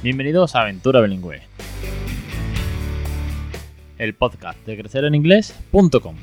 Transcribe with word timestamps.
Bienvenidos 0.00 0.54
a 0.54 0.60
Aventura 0.60 1.00
Bilingüe, 1.00 1.40
el 3.98 4.14
podcast 4.14 4.64
de 4.64 4.76
crecereninglés.com. 4.76 6.14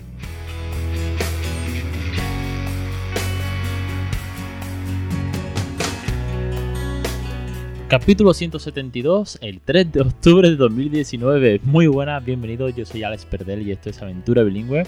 Capítulo 7.89 8.33
172, 8.33 9.39
el 9.41 9.59
3 9.59 9.91
de 9.91 9.99
octubre 9.99 10.49
de 10.49 10.55
2019. 10.55 11.59
Muy 11.65 11.87
buenas, 11.87 12.23
bienvenidos. 12.23 12.73
Yo 12.77 12.85
soy 12.85 13.03
Alex 13.03 13.25
Perdel 13.25 13.67
y 13.67 13.73
esto 13.73 13.89
es 13.89 14.01
Aventura 14.01 14.43
Bilingüe, 14.43 14.83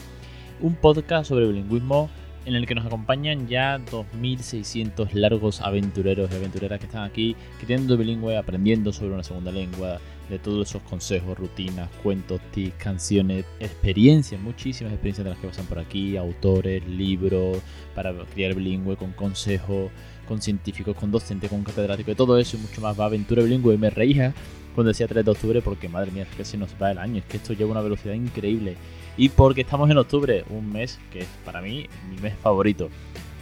un 0.62 0.76
podcast 0.76 1.28
sobre 1.28 1.46
bilingüismo 1.46 2.10
en 2.48 2.56
el 2.56 2.66
que 2.66 2.76
nos 2.76 2.86
acompañan 2.86 3.48
ya 3.50 3.78
2.600 3.78 5.12
largos 5.12 5.60
aventureros 5.60 6.32
y 6.32 6.36
aventureras 6.36 6.80
que 6.80 6.86
están 6.86 7.04
aquí, 7.04 7.36
creciendo 7.58 7.98
bilingüe, 7.98 8.38
aprendiendo 8.38 8.94
sobre 8.94 9.14
una 9.14 9.24
segunda 9.24 9.52
lengua, 9.52 10.00
de 10.30 10.40
todos 10.40 10.70
esos 10.70 10.82
consejos, 10.84 11.38
rutinas, 11.38 11.90
cuentos, 12.02 12.40
tips, 12.52 12.74
canciones, 12.78 13.46
experiencias, 13.60 14.40
muchísimas 14.42 14.94
experiencias 14.94 15.26
de 15.26 15.32
las 15.32 15.40
que 15.40 15.48
pasan 15.48 15.66
por 15.66 15.80
aquí, 15.80 16.16
autores, 16.16 16.88
libros, 16.88 17.60
para 17.94 18.14
criar 18.34 18.56
bilingüe, 18.56 18.96
con 18.96 19.12
consejos, 19.12 19.92
con 20.26 20.42
científicos, 20.42 20.96
con 20.96 21.12
docentes, 21.12 21.50
con 21.50 21.64
catedráticos, 21.64 22.12
de 22.12 22.16
todo 22.16 22.38
eso 22.38 22.56
y 22.56 22.62
mucho 22.62 22.80
más 22.80 22.98
va 22.98 23.06
Aventura 23.06 23.44
Bilingüe. 23.44 23.76
Y 23.76 23.78
me 23.78 23.90
reía 23.90 24.34
cuando 24.74 24.90
decía 24.90 25.08
3 25.08 25.26
de 25.26 25.32
octubre 25.32 25.62
porque, 25.62 25.90
madre 25.90 26.12
mía, 26.12 26.24
es 26.24 26.36
que 26.36 26.46
se 26.46 26.58
nos 26.58 26.76
va 26.82 26.92
el 26.92 26.98
año, 26.98 27.20
es 27.20 27.26
que 27.26 27.38
esto 27.38 27.54
lleva 27.54 27.72
una 27.72 27.82
velocidad 27.82 28.14
increíble 28.14 28.76
y 29.18 29.30
porque 29.30 29.62
estamos 29.62 29.90
en 29.90 29.98
octubre, 29.98 30.46
un 30.50 30.72
mes 30.72 31.00
que 31.12 31.20
es 31.20 31.28
para 31.44 31.62
mí 31.62 31.88
mi 32.10 32.18
mes 32.22 32.36
favorito. 32.42 32.90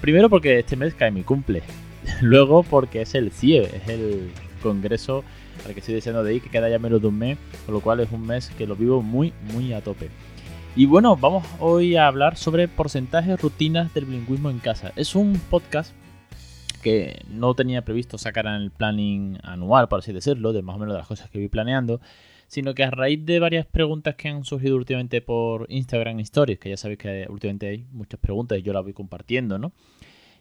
Primero 0.02 0.30
porque 0.30 0.60
este 0.60 0.76
mes 0.76 0.96
cae 0.96 1.12
mi 1.12 1.24
cumple, 1.24 1.62
luego 2.22 2.64
porque 2.64 3.02
es 3.02 3.14
el 3.14 3.32
CIE, 3.32 3.64
es 3.64 3.88
el 3.88 4.32
congreso 4.64 5.24
al 5.66 5.74
que 5.74 5.80
estoy 5.80 5.96
deseando 5.96 6.24
de 6.24 6.36
ir, 6.36 6.42
que 6.42 6.50
queda 6.50 6.70
ya 6.70 6.80
menos 6.80 7.02
de 7.02 7.08
un 7.08 7.18
mes, 7.18 7.38
con 7.66 7.76
lo 7.76 7.82
cual 7.82 8.00
es 8.00 8.12
un 8.12 8.26
mes 8.26 8.50
que 8.58 8.68
lo 8.68 8.76
vivo 8.76 9.02
muy, 9.02 9.34
muy 9.54 9.74
a 9.74 9.82
tope. 9.82 10.10
Y 10.76 10.86
bueno, 10.86 11.16
vamos 11.16 11.46
hoy 11.60 11.96
a 11.96 12.08
hablar 12.08 12.36
sobre 12.36 12.68
porcentajes, 12.68 13.40
rutinas 13.40 13.94
del 13.94 14.06
bilingüismo 14.06 14.50
en 14.50 14.60
casa. 14.60 14.92
Es 14.96 15.16
un 15.16 15.40
podcast 15.50 15.94
que 16.84 17.24
no 17.30 17.56
tenía 17.56 17.84
previsto 17.84 18.18
sacar 18.18 18.46
en 18.46 18.54
el 18.54 18.72
planning 18.72 19.40
anual, 19.44 19.88
por 19.88 20.00
así 20.00 20.12
decirlo, 20.12 20.54
de 20.54 20.62
más 20.62 20.76
o 20.76 20.80
menos 20.80 20.94
de 20.94 21.00
las 21.00 21.08
cosas 21.08 21.30
que 21.30 21.40
voy 21.40 21.48
planeando, 21.48 22.02
sino 22.48 22.74
que 22.74 22.84
a 22.84 22.92
raíz 22.92 23.26
de 23.26 23.40
varias 23.40 23.66
preguntas 23.66 24.16
que 24.16 24.30
han 24.30 24.44
surgido 24.44 24.76
últimamente 24.76 25.22
por 25.22 25.66
Instagram 25.70 26.20
Stories, 26.20 26.60
que 26.60 26.70
ya 26.70 26.78
sabéis 26.78 27.00
que 27.00 27.28
últimamente 27.30 27.68
hay 27.68 27.86
muchas 27.92 28.20
preguntas 28.20 28.58
y 28.58 28.62
yo 28.62 28.74
las 28.74 28.84
voy 28.84 28.94
compartiendo, 28.94 29.58
¿no? 29.58 29.74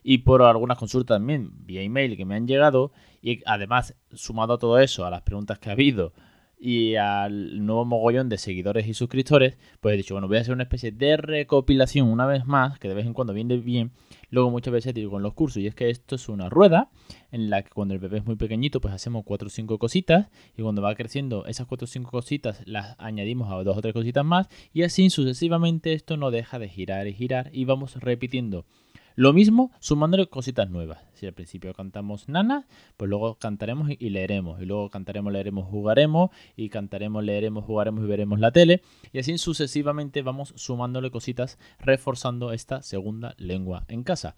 Y 0.03 0.19
por 0.19 0.43
algunas 0.43 0.77
consultas 0.77 1.17
también 1.17 1.49
vía 1.65 1.81
email 1.81 2.15
que 2.15 2.25
me 2.25 2.35
han 2.35 2.47
llegado 2.47 2.91
y 3.21 3.41
además 3.45 3.95
sumado 4.13 4.53
a 4.53 4.59
todo 4.59 4.79
eso, 4.79 5.05
a 5.05 5.09
las 5.09 5.23
preguntas 5.23 5.57
que 5.57 5.69
ha 5.69 5.73
habido, 5.73 6.13
y 6.57 6.95
al 6.95 7.65
nuevo 7.65 7.85
mogollón 7.85 8.29
de 8.29 8.37
seguidores 8.37 8.87
y 8.87 8.93
suscriptores, 8.93 9.57
pues 9.81 9.93
he 9.93 9.97
dicho, 9.97 10.13
bueno, 10.13 10.27
voy 10.27 10.37
a 10.37 10.41
hacer 10.41 10.53
una 10.53 10.63
especie 10.63 10.91
de 10.91 11.17
recopilación 11.17 12.07
una 12.07 12.25
vez 12.25 12.45
más, 12.45 12.79
que 12.79 12.87
de 12.87 12.93
vez 12.93 13.05
en 13.05 13.13
cuando 13.13 13.33
viene 13.33 13.57
bien, 13.57 13.91
luego 14.29 14.51
muchas 14.51 14.73
veces 14.73 14.93
digo 14.93 15.11
con 15.11 15.23
los 15.23 15.33
cursos, 15.33 15.61
y 15.61 15.67
es 15.67 15.75
que 15.75 15.89
esto 15.89 16.15
es 16.15 16.29
una 16.29 16.49
rueda 16.49 16.89
en 17.31 17.49
la 17.49 17.61
que 17.61 17.69
cuando 17.69 17.93
el 17.93 17.99
bebé 17.99 18.19
es 18.19 18.25
muy 18.25 18.35
pequeñito, 18.35 18.81
pues 18.81 18.93
hacemos 18.93 19.23
cuatro 19.25 19.47
o 19.47 19.49
cinco 19.51 19.77
cositas, 19.77 20.27
y 20.57 20.61
cuando 20.61 20.81
va 20.81 20.95
creciendo 20.95 21.45
esas 21.45 21.67
cuatro 21.67 21.85
o 21.85 21.87
cinco 21.87 22.11
cositas 22.11 22.61
las 22.65 22.95
añadimos 22.99 23.51
a 23.51 23.63
dos 23.63 23.77
o 23.77 23.81
tres 23.81 23.93
cositas 23.93 24.25
más, 24.25 24.47
y 24.73 24.83
así 24.83 25.09
sucesivamente 25.09 25.93
esto 25.93 26.17
no 26.17 26.31
deja 26.31 26.59
de 26.59 26.69
girar 26.69 27.07
y 27.07 27.13
girar, 27.13 27.49
y 27.53 27.65
vamos 27.65 27.95
repitiendo 27.95 28.65
lo 29.15 29.33
mismo 29.33 29.71
sumándole 29.79 30.27
cositas 30.27 30.69
nuevas. 30.69 30.99
Si 31.13 31.25
al 31.25 31.33
principio 31.33 31.73
cantamos 31.73 32.27
nana, 32.27 32.67
pues 32.97 33.09
luego 33.09 33.35
cantaremos 33.35 33.89
y 33.97 34.09
leeremos. 34.09 34.61
Y 34.61 34.65
luego 34.65 34.89
cantaremos, 34.89 35.31
leeremos, 35.31 35.67
jugaremos. 35.69 36.31
Y 36.55 36.69
cantaremos, 36.69 37.23
leeremos, 37.23 37.63
jugaremos 37.65 38.03
y 38.03 38.07
veremos 38.07 38.39
la 38.39 38.51
tele. 38.51 38.81
Y 39.13 39.19
así 39.19 39.37
sucesivamente 39.37 40.21
vamos 40.21 40.53
sumándole 40.57 41.11
cositas, 41.11 41.57
reforzando 41.79 42.51
esta 42.51 42.81
segunda 42.81 43.35
lengua 43.37 43.85
en 43.87 44.03
casa. 44.03 44.35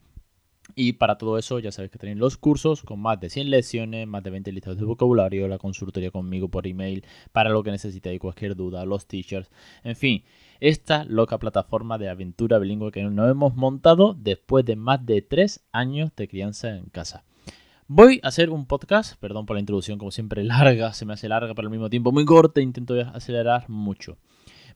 Y 0.75 0.93
para 0.93 1.17
todo 1.17 1.37
eso 1.37 1.59
ya 1.59 1.71
sabéis 1.71 1.91
que 1.91 1.97
tenéis 1.97 2.17
los 2.17 2.37
cursos 2.37 2.83
con 2.83 2.99
más 2.99 3.19
de 3.19 3.29
100 3.29 3.49
lecciones, 3.49 4.07
más 4.07 4.23
de 4.23 4.29
20 4.29 4.51
listas 4.51 4.77
de 4.77 4.85
vocabulario, 4.85 5.47
la 5.47 5.57
consultoría 5.57 6.11
conmigo 6.11 6.49
por 6.49 6.67
email, 6.67 7.03
para 7.31 7.49
lo 7.49 7.63
que 7.63 7.71
necesitéis, 7.71 8.19
cualquier 8.19 8.55
duda, 8.55 8.85
los 8.85 9.07
teachers, 9.07 9.49
en 9.83 9.95
fin, 9.95 10.23
esta 10.59 11.03
loca 11.05 11.37
plataforma 11.39 11.97
de 11.97 12.09
aventura 12.09 12.59
bilingüe 12.59 12.91
que 12.91 13.03
nos 13.03 13.31
hemos 13.31 13.55
montado 13.55 14.13
después 14.13 14.65
de 14.65 14.75
más 14.75 15.05
de 15.05 15.21
3 15.21 15.65
años 15.71 16.15
de 16.15 16.27
crianza 16.27 16.75
en 16.75 16.85
casa. 16.85 17.23
Voy 17.87 18.19
a 18.21 18.27
hacer 18.27 18.49
un 18.49 18.65
podcast, 18.65 19.17
perdón 19.19 19.45
por 19.45 19.55
la 19.55 19.61
introducción, 19.61 19.97
como 19.97 20.11
siempre 20.11 20.43
larga, 20.43 20.93
se 20.93 21.05
me 21.05 21.13
hace 21.13 21.29
larga, 21.29 21.53
pero 21.55 21.67
al 21.67 21.71
mismo 21.71 21.89
tiempo 21.89 22.11
muy 22.11 22.25
corta, 22.25 22.61
intento 22.61 22.99
acelerar 23.13 23.69
mucho. 23.69 24.17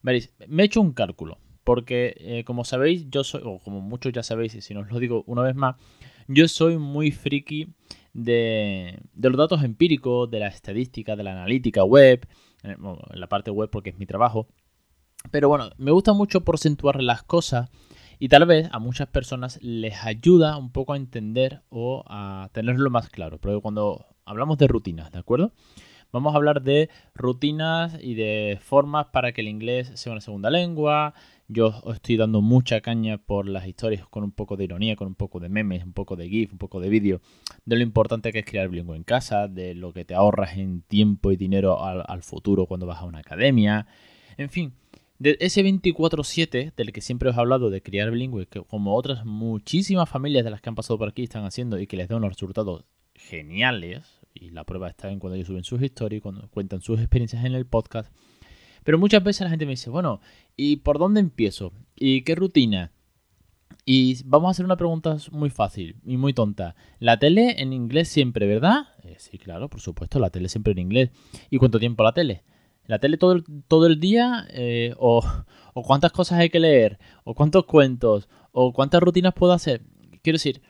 Veréis, 0.02 0.34
me 0.48 0.64
he 0.64 0.66
hecho 0.66 0.82
un 0.82 0.94
cálculo 0.94 1.38
porque 1.72 2.18
eh, 2.18 2.44
como 2.44 2.66
sabéis, 2.66 3.10
yo 3.10 3.24
soy, 3.24 3.44
o 3.46 3.58
como 3.60 3.80
muchos 3.80 4.12
ya 4.12 4.24
sabéis, 4.24 4.56
y 4.56 4.62
si 4.62 4.74
no 4.74 4.82
os 4.82 4.92
lo 4.92 5.00
digo 5.00 5.24
una 5.26 5.42
vez 5.42 5.56
más, 5.56 5.78
yo 6.28 6.46
soy 6.50 6.78
muy 6.78 7.12
friki 7.12 7.70
de, 8.12 9.00
los 9.16 9.38
datos 9.38 9.64
empíricos, 9.64 10.30
de 10.30 10.42
la 10.42 10.50
estadística, 10.50 11.16
de 11.16 11.24
la 11.24 11.32
analítica 11.32 11.86
web, 11.86 12.28
en 12.64 12.78
la 13.14 13.28
parte 13.28 13.52
web 13.52 13.70
porque 13.70 13.92
es 13.92 13.98
mi 13.98 14.06
trabajo. 14.06 14.50
Pero 15.32 15.48
bueno, 15.48 15.70
me 15.78 15.92
gusta 15.92 16.12
mucho 16.12 16.42
porcentuar 16.42 17.02
las 17.02 17.24
cosas 17.24 17.70
y 18.20 18.28
tal 18.28 18.46
vez 18.46 18.68
a 18.74 18.80
muchas 18.80 19.08
personas 19.08 19.58
les 19.62 20.04
ayuda 20.04 20.58
un 20.58 20.74
poco 20.74 20.92
a 20.92 20.98
entender 20.98 21.62
o 21.70 22.04
a 22.06 22.50
tenerlo 22.52 22.90
más 22.90 23.08
claro. 23.08 23.38
Porque 23.38 23.62
cuando 23.62 24.08
hablamos 24.26 24.58
de 24.58 24.68
rutinas, 24.68 25.10
¿de 25.10 25.20
acuerdo? 25.20 25.54
Vamos 26.12 26.34
a 26.34 26.38
hablar 26.38 26.62
de 26.62 26.90
rutinas 27.16 27.98
y 28.02 28.16
de 28.16 28.60
formas 28.62 29.08
para 29.08 29.32
que 29.32 29.42
el 29.42 29.48
inglés 29.48 29.92
sea 29.96 30.12
una 30.12 30.22
segunda 30.22 30.50
lengua, 30.50 31.14
yo 31.48 31.68
os 31.84 31.96
estoy 31.96 32.18
dando 32.18 32.42
mucha 32.42 32.82
caña 32.82 33.18
por 33.18 33.48
las 33.48 33.68
historias 33.68 34.08
con 34.08 34.24
un 34.24 34.32
poco 34.32 34.56
de 34.56 34.64
ironía, 34.64 34.96
con 34.96 35.08
un 35.08 35.16
poco 35.16 35.40
de 35.40 35.50
memes, 35.50 35.84
un 35.84 35.94
poco 35.94 36.16
de 36.16 36.30
GIF, 36.30 36.54
un 36.54 36.58
poco 36.58 36.80
de 36.80 36.90
vídeo, 36.90 37.22
de 37.66 37.76
lo 37.76 37.84
importante 37.84 38.32
que 38.32 38.40
es 38.40 38.46
crear 38.46 38.70
bilingüe 38.70 38.96
en 38.96 39.04
casa, 39.04 39.48
de 39.48 39.76
lo 39.76 39.92
que 39.94 40.06
te 40.06 40.14
ahorras 40.14 40.58
en 40.58 40.82
tiempo 40.82 41.32
y 41.32 41.36
dinero 41.36 41.84
al, 41.84 42.24
futuro 42.24 42.68
cuando 42.68 42.86
vas 42.86 43.02
a 43.02 43.06
una 43.06 43.20
academia. 43.20 43.88
En 44.38 44.50
fin, 44.50 44.74
de 45.20 45.38
ese 45.42 45.64
24-7 45.64 46.74
del 46.74 46.92
que 46.94 47.02
siempre 47.02 47.30
os 47.30 47.36
he 47.36 47.40
hablado 47.40 47.70
de 47.70 47.82
criar 47.82 48.12
bilingüe, 48.12 48.48
que 48.48 48.62
como 48.62 48.96
otras 48.96 49.26
muchísimas 49.26 50.10
familias 50.10 50.46
de 50.46 50.52
las 50.52 50.62
que 50.62 50.70
han 50.70 50.76
pasado 50.76 50.98
por 50.98 51.10
aquí 51.10 51.24
están 51.24 51.44
haciendo 51.44 51.80
y 51.80 51.88
que 51.88 51.98
les 51.98 52.08
da 52.08 52.16
unos 52.16 52.32
resultados 52.32 52.86
geniales, 53.14 54.21
y 54.34 54.52
la 54.52 54.64
prueba 54.64 54.90
está 54.90 55.12
en 55.12 55.20
cuando 55.20 55.36
ellos 55.36 55.48
suben 55.48 55.64
sus 55.64 55.82
historias, 55.82 56.22
cuando 56.22 56.48
cuentan 56.50 56.82
sus 56.82 57.00
experiencias 57.00 57.46
en 57.46 57.54
el 57.54 57.66
podcast, 57.66 58.12
pero 58.84 58.98
muchas 58.98 59.24
veces 59.24 59.42
la 59.42 59.50
gente 59.50 59.66
me 59.66 59.72
dice, 59.72 59.90
bueno, 59.90 60.22
¿y 60.56 60.78
por 60.78 60.98
dónde 60.98 61.20
empiezo? 61.20 61.74
¿Y 61.96 62.24
qué 62.24 62.36
rutina? 62.36 62.92
Y 63.86 64.24
vamos 64.26 64.48
a 64.48 64.52
hacer 64.52 64.66
una 64.66 64.78
pregunta 64.78 65.18
muy 65.32 65.50
fácil 65.50 65.96
y 66.06 66.18
muy 66.18 66.34
tonta. 66.34 66.76
¿La 67.00 67.18
tele 67.18 67.62
en 67.62 67.74
inglés 67.74 68.10
siempre, 68.10 68.48
verdad? 68.48 68.88
Eh, 69.04 69.16
sí, 69.18 69.38
claro, 69.38 69.70
por 69.70 69.82
supuesto, 69.82 70.20
la 70.20 70.30
tele 70.30 70.50
siempre 70.50 70.74
en 70.74 70.80
inglés. 70.80 71.10
¿Y 71.50 71.58
cuánto 71.58 71.80
tiempo 71.80 72.04
la 72.04 72.14
tele? 72.14 72.44
¿La 72.86 73.00
tele 73.00 73.18
todo 73.18 73.34
el, 73.34 73.44
todo 73.68 73.88
el 73.88 74.00
día? 74.00 74.46
Eh, 74.52 74.94
o, 74.98 75.24
¿O 75.74 75.84
cuántas 75.84 76.12
cosas 76.12 76.40
hay 76.40 76.50
que 76.50 76.60
leer? 76.60 77.00
¿O 77.24 77.34
cuántos 77.34 77.66
cuentos? 77.66 78.28
¿O 78.52 78.74
cuántas 78.74 79.02
rutinas 79.02 79.34
puedo 79.34 79.54
hacer? 79.54 79.82
Quiero 80.22 80.36
decir, 80.36 80.62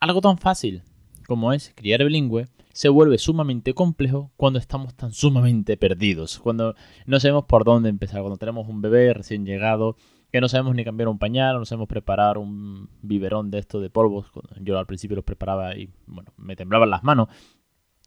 algo 0.00 0.20
tan 0.20 0.38
fácil 0.38 0.82
como 1.26 1.52
es 1.52 1.72
criar 1.74 2.04
bilingüe 2.04 2.46
se 2.72 2.88
vuelve 2.88 3.18
sumamente 3.18 3.74
complejo 3.74 4.30
cuando 4.36 4.58
estamos 4.58 4.94
tan 4.94 5.12
sumamente 5.12 5.76
perdidos, 5.76 6.38
cuando 6.38 6.74
no 7.06 7.20
sabemos 7.20 7.44
por 7.44 7.64
dónde 7.64 7.88
empezar, 7.88 8.20
cuando 8.20 8.36
tenemos 8.36 8.68
un 8.68 8.80
bebé 8.80 9.12
recién 9.14 9.44
llegado, 9.44 9.96
que 10.30 10.40
no 10.40 10.48
sabemos 10.48 10.74
ni 10.74 10.84
cambiar 10.84 11.08
un 11.08 11.18
pañal, 11.18 11.58
no 11.58 11.64
sabemos 11.64 11.88
preparar 11.88 12.38
un 12.38 12.88
biberón 13.02 13.50
de 13.50 13.58
esto 13.58 13.80
de 13.80 13.90
polvos. 13.90 14.30
Yo 14.60 14.78
al 14.78 14.86
principio 14.86 15.16
los 15.16 15.24
preparaba 15.24 15.74
y 15.76 15.90
bueno, 16.06 16.32
me 16.36 16.54
temblaban 16.54 16.90
las 16.90 17.02
manos. 17.02 17.28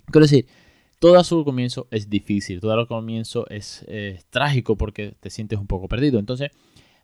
Quiero 0.06 0.26
decir, 0.26 0.46
todo 1.00 1.24
su 1.24 1.44
comienzo 1.44 1.88
es 1.90 2.10
difícil, 2.10 2.60
todo 2.60 2.80
su 2.80 2.88
comienzo 2.88 3.50
es, 3.50 3.84
es 3.88 4.26
trágico 4.26 4.78
porque 4.78 5.16
te 5.20 5.32
sientes 5.32 5.58
un 5.58 5.66
poco 5.66 5.88
perdido. 5.88 6.20
Entonces, 6.20 6.52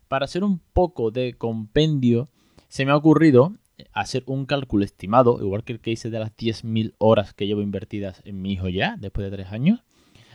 para 0.06 0.24
hacer 0.24 0.44
un 0.44 0.60
poco 0.72 1.10
de 1.10 1.34
compendio, 1.34 2.28
se 2.68 2.84
me 2.84 2.92
ha 2.92 2.96
ocurrido 2.96 3.54
hacer 3.92 4.22
un 4.26 4.46
cálculo 4.46 4.84
estimado, 4.84 5.38
igual 5.40 5.64
que 5.64 5.72
el 5.72 5.80
que 5.80 5.90
hice 5.90 6.10
de 6.10 6.18
las 6.18 6.36
10.000 6.36 6.94
horas 6.98 7.34
que 7.34 7.46
llevo 7.46 7.62
invertidas 7.62 8.22
en 8.24 8.40
mi 8.42 8.52
hijo 8.52 8.68
ya, 8.68 8.96
después 8.98 9.30
de 9.30 9.36
tres 9.36 9.52
años, 9.52 9.84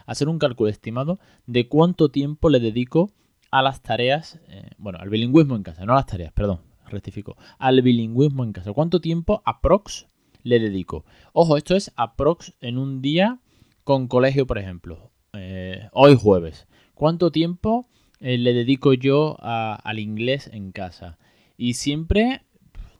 hacer 0.06 0.30
un 0.30 0.40
cálculo 0.40 0.70
estimado 0.70 1.20
de 1.46 1.68
cuánto 1.68 2.10
tiempo 2.10 2.50
le 2.50 2.60
dedico 2.60 3.12
a 3.52 3.62
las 3.62 3.82
tareas, 3.82 4.40
eh, 4.48 4.72
bueno, 4.78 5.00
al 5.00 5.10
bilingüismo 5.10 5.56
en 5.56 5.64
casa, 5.64 5.86
no 5.86 5.94
a 5.94 5.98
las 5.98 6.08
tareas, 6.08 6.34
perdón, 6.34 6.62
rectifico, 6.88 7.38
al 7.60 7.82
bilingüismo 7.82 8.44
en 8.44 8.54
casa. 8.54 8.74
¿Cuánto 8.74 9.00
tiempo 9.00 9.42
aprox 9.46 10.08
le 10.44 10.60
dedico? 10.60 11.06
Ojo, 11.34 11.58
esto 11.58 11.76
es 11.76 11.92
aprox 11.96 12.54
en 12.62 12.78
un 12.78 13.02
día 13.02 13.40
con 13.84 14.08
colegio, 14.08 14.48
por 14.48 14.58
ejemplo. 14.58 15.12
Eh, 15.34 15.88
hoy 15.92 16.16
jueves. 16.16 16.68
¿Cuánto 16.94 17.32
tiempo 17.32 17.88
eh, 18.20 18.38
le 18.38 18.54
dedico 18.54 18.94
yo 18.94 19.38
al 19.40 20.00
inglés 20.00 20.50
en 20.52 20.72
casa? 20.72 21.18
Y 21.58 21.76
siempre 21.76 22.42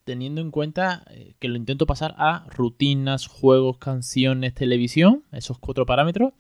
teniendo 0.04 0.42
en 0.42 0.52
cuenta 0.52 1.04
eh, 1.10 1.36
que 1.40 1.48
lo 1.48 1.58
intento 1.58 1.86
pasar 1.86 2.16
a 2.18 2.46
rutinas, 2.50 3.28
juegos, 3.28 3.78
canciones, 3.78 4.54
televisión, 4.54 5.24
esos 5.32 5.60
cuatro 5.60 5.86
parámetros. 5.86 6.34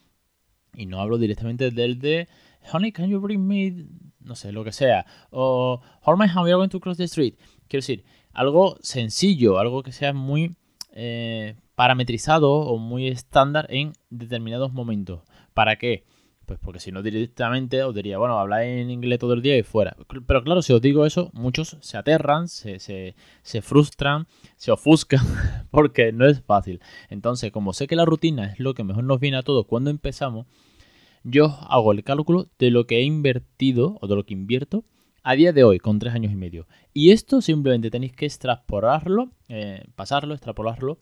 Y 0.76 0.86
no 0.86 1.00
hablo 1.00 1.18
directamente 1.18 1.72
del 1.72 2.00
de 2.00 2.28
Honey, 2.72 2.92
can 2.92 3.10
you 3.10 3.20
bring 3.20 3.46
me, 3.46 3.86
no 4.22 4.36
sé, 4.36 4.52
lo 4.52 4.64
que 4.64 4.72
sea. 4.72 5.06
O 5.30 5.82
hand, 6.06 6.38
we 6.44 6.50
are 6.50 6.56
going 6.56 6.70
to 6.70 6.80
cross 6.80 6.98
the 6.98 7.04
street. 7.04 7.36
Quiero 7.68 7.82
decir, 7.82 8.04
algo 8.32 8.78
sencillo, 8.82 9.60
algo 9.60 9.84
que 9.84 9.92
sea 9.92 10.14
muy 10.14 10.56
eh, 10.94 11.56
parametrizado 11.76 12.52
o 12.52 12.78
muy 12.78 13.08
estándar 13.08 13.68
en 13.70 13.94
determinados 14.10 14.74
momentos. 14.74 15.22
¿Para 15.54 15.78
qué? 15.78 16.04
Pues 16.46 16.60
porque 16.60 16.80
si 16.80 16.92
no 16.92 17.02
directamente 17.02 17.84
os 17.84 17.96
diría, 17.96 18.18
bueno, 18.18 18.38
habláis 18.38 18.82
en 18.82 18.90
inglés 18.90 19.20
todo 19.20 19.34
el 19.34 19.42
día 19.42 19.58
y 19.58 19.64
fuera. 19.64 19.96
Pero 20.28 20.44
claro, 20.44 20.62
si 20.62 20.74
os 20.74 20.82
digo 20.82 21.06
eso, 21.06 21.32
muchos 21.34 21.78
se 21.80 21.98
aterran, 21.98 22.50
se, 22.50 22.80
se, 22.80 23.62
frustran, 23.62 24.28
se 24.58 24.72
ofuscan, 24.72 25.26
porque 25.72 26.12
no 26.12 26.26
es 26.28 26.42
fácil. 26.42 26.82
Entonces, 27.10 27.52
como 27.52 27.72
sé 27.72 27.88
que 27.88 27.96
la 27.96 28.06
rutina 28.06 28.52
es 28.52 28.60
lo 28.60 28.74
que 28.74 28.84
mejor 28.84 29.06
nos 29.06 29.20
viene 29.20 29.38
a 29.38 29.44
todos 29.44 29.66
cuando 29.66 29.90
empezamos, 29.90 30.48
yo 31.24 31.46
hago 31.70 31.94
el 31.94 32.04
cálculo 32.04 32.50
de 32.60 32.72
lo 32.72 32.86
que 32.86 32.98
he 32.98 33.04
invertido 33.04 33.98
o 34.02 34.08
de 34.08 34.16
lo 34.16 34.26
que 34.26 34.34
invierto 34.34 34.84
a 35.24 35.36
día 35.36 35.54
de 35.54 35.64
hoy 35.64 35.80
con 35.80 36.00
tres 36.00 36.14
años 36.14 36.34
y 36.34 36.36
medio. 36.36 36.68
Y 36.94 37.12
esto 37.12 37.42
simplemente 37.42 37.90
tenéis 37.90 38.14
que 38.14 38.26
extrapolarlo, 38.26 39.32
eh, 39.48 39.86
pasarlo, 39.96 40.34
extrapolarlo 40.34 41.00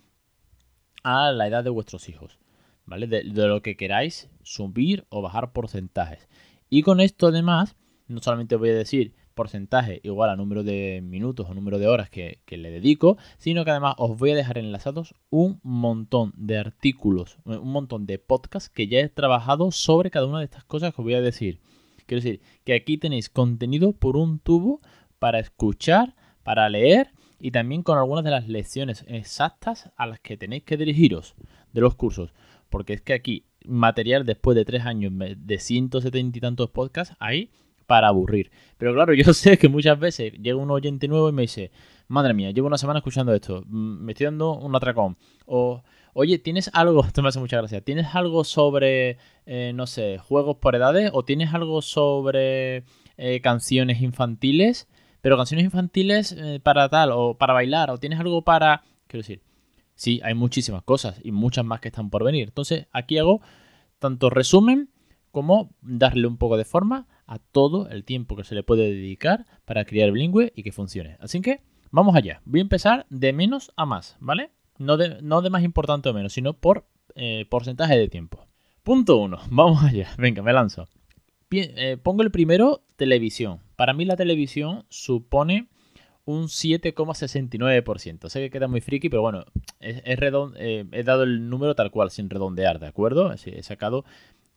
a 1.04 1.32
la 1.32 1.48
edad 1.48 1.64
de 1.64 1.72
vuestros 1.72 2.08
hijos. 2.08 2.41
¿Vale? 2.86 3.08
De, 3.08 3.24
lo 3.24 3.62
que 3.62 3.76
queráis 3.78 4.30
subir 4.44 5.06
o 5.10 5.22
bajar 5.22 5.52
porcentajes. 5.54 6.28
Y 6.70 6.84
con 6.84 7.00
esto 7.00 7.28
además, 7.28 7.76
no 8.08 8.22
solamente 8.22 8.56
voy 8.56 8.70
a 8.70 8.76
decir 8.76 9.14
porcentaje 9.34 10.02
igual 10.04 10.30
a 10.30 10.36
número 10.36 10.64
de 10.64 11.02
minutos 11.04 11.50
o 11.50 11.54
número 11.54 11.80
de 11.80 11.88
horas 11.88 12.10
que, 12.10 12.42
le 12.48 12.70
dedico, 12.70 13.18
sino 13.38 13.64
que 13.64 13.72
además 13.72 13.96
os 13.98 14.18
voy 14.18 14.32
a 14.32 14.36
dejar 14.36 14.58
enlazados 14.58 15.16
un 15.30 15.60
montón 15.64 16.34
de 16.36 16.58
artículos, 16.58 17.38
un 17.46 17.72
montón 17.72 18.06
de 18.06 18.20
podcasts 18.20 18.70
que 18.70 18.88
ya 18.88 19.00
he 19.00 19.10
trabajado 19.10 19.72
sobre 19.72 20.12
cada 20.12 20.28
una 20.28 20.40
de 20.40 20.46
estas 20.46 20.66
cosas 20.66 20.94
que 20.94 21.02
os 21.02 21.06
voy 21.06 21.16
a 21.16 21.22
decir. 21.22 21.60
Quiero 22.06 22.24
decir 22.24 22.42
que 22.66 22.74
aquí 22.74 22.98
tenéis 22.98 23.30
contenido 23.30 23.94
por 23.94 24.18
un 24.18 24.40
tubo 24.40 24.82
para 25.18 25.40
escuchar, 25.40 26.16
para 26.44 26.68
leer 26.70 27.12
y 27.40 27.52
también 27.52 27.84
con 27.84 27.98
algunas 27.98 28.24
de 28.24 28.32
las 28.32 28.48
lecciones 28.48 29.06
exactas 29.08 29.92
a 29.96 30.08
las 30.08 30.20
que 30.20 30.38
tenéis 30.38 30.64
que 30.64 30.78
dirigiros 30.78 31.36
de 31.74 31.82
los 31.82 31.96
cursos 31.96 32.34
porque 32.72 32.94
es 32.94 33.02
que 33.02 33.14
aquí 33.14 33.46
material 33.66 34.26
después 34.26 34.56
de 34.56 34.66
tres 34.66 34.86
años 34.86 35.14
de 35.16 35.60
170 35.60 36.38
y 36.38 36.42
tantos 36.42 36.72
podcasts 36.72 37.16
hay 37.20 37.52
para 37.86 38.08
aburrir. 38.08 38.52
Pero 38.78 38.94
claro, 38.94 39.14
yo 39.22 39.34
sé 39.34 39.58
que 39.58 39.70
muchas 39.70 40.00
veces 40.00 40.34
llega 40.34 40.58
un 40.58 40.72
oyente 40.72 41.08
nuevo 41.08 41.30
y 41.30 41.34
me 41.34 41.44
dice, 41.44 41.72
madre 42.08 42.34
mía, 42.34 42.52
llevo 42.52 42.68
una 42.68 42.78
semana 42.78 43.00
escuchando 43.00 43.34
esto, 43.34 43.64
mm, 43.68 44.04
me 44.04 44.14
estoy 44.14 44.26
dando 44.26 44.54
un 44.54 44.74
atracón. 44.76 45.18
O, 45.46 45.84
oye, 46.14 46.40
¿tienes 46.40 46.72
algo? 46.74 47.04
Esto 47.06 47.22
me 47.22 47.28
hace 47.28 47.40
mucha 47.40 47.58
gracia. 47.58 47.82
¿Tienes 47.82 48.16
algo 48.16 48.46
sobre, 48.46 49.18
eh, 49.46 49.74
no 49.76 49.88
sé, 49.88 50.18
juegos 50.20 50.58
por 50.58 50.76
edades? 50.76 51.12
¿O 51.14 51.24
tienes 51.26 51.54
algo 51.54 51.82
sobre 51.82 52.86
eh, 53.18 53.42
canciones 53.42 54.02
infantiles? 54.02 54.88
Pero 55.22 55.38
canciones 55.38 55.66
infantiles 55.66 56.32
eh, 56.32 56.60
para 56.64 56.90
tal, 56.90 57.12
o 57.12 57.38
para 57.38 57.54
bailar, 57.54 57.92
o 57.92 57.98
tienes 57.98 58.20
algo 58.20 58.42
para... 58.42 58.84
Quiero 59.08 59.22
decir, 59.22 59.42
Sí, 60.02 60.20
hay 60.24 60.34
muchísimas 60.34 60.82
cosas 60.82 61.22
y 61.24 61.32
muchas 61.32 61.64
más 61.64 61.80
que 61.80 61.90
están 61.90 62.10
por 62.10 62.24
venir. 62.24 62.48
Entonces, 62.48 62.88
aquí 62.92 63.20
hago 63.20 63.40
tanto 64.00 64.32
resumen 64.32 64.90
como 65.30 65.76
darle 65.80 66.26
un 66.26 66.38
poco 66.38 66.58
de 66.58 66.66
forma 66.66 67.08
a 67.28 67.38
todo 67.38 67.88
el 67.88 68.04
tiempo 68.04 68.36
que 68.36 68.44
se 68.44 68.56
le 68.56 68.64
puede 68.64 68.92
dedicar 68.92 69.46
para 69.64 69.86
criar 69.86 70.12
bilingüe 70.12 70.54
y 70.56 70.64
que 70.64 70.72
funcione. 70.72 71.18
Así 71.20 71.40
que, 71.42 71.62
vamos 71.92 72.16
allá. 72.16 72.42
Voy 72.46 72.62
a 72.62 72.64
empezar 72.64 73.06
de 73.12 73.32
menos 73.32 73.74
a 73.76 73.86
más, 73.86 74.18
¿vale? 74.20 74.50
No 74.80 74.98
de, 74.98 75.22
no 75.22 75.44
de 75.44 75.52
más 75.52 75.62
importante 75.62 76.10
o 76.10 76.16
menos, 76.16 76.34
sino 76.34 76.54
por 76.54 76.88
eh, 77.14 77.46
porcentaje 77.48 77.96
de 77.96 78.08
tiempo. 78.08 78.48
Punto 78.82 79.18
uno. 79.18 79.38
Vamos 79.52 79.84
allá. 79.84 80.10
Venga, 80.18 80.42
me 80.42 80.52
lanzo. 80.52 80.88
Eh, 81.52 81.98
pongo 82.02 82.24
el 82.24 82.32
primero, 82.32 82.82
televisión. 82.96 83.60
Para 83.76 83.94
mí 83.94 84.06
la 84.06 84.16
televisión 84.16 84.84
supone 84.90 85.68
un 86.26 86.44
7,69%. 86.46 88.30
Sé 88.30 88.40
que 88.40 88.50
queda 88.50 88.68
muy 88.68 88.82
friki, 88.82 89.10
pero 89.10 89.22
bueno, 89.22 89.46
es, 89.80 90.02
eh, 90.06 90.86
he 90.92 91.04
dado 91.04 91.24
el 91.24 91.50
número 91.50 91.76
tal 91.76 91.92
cual, 91.92 92.12
sin 92.12 92.30
redondear, 92.30 92.80
¿de 92.80 92.88
acuerdo? 92.88 93.34
he 93.34 93.64
sacado 93.64 94.06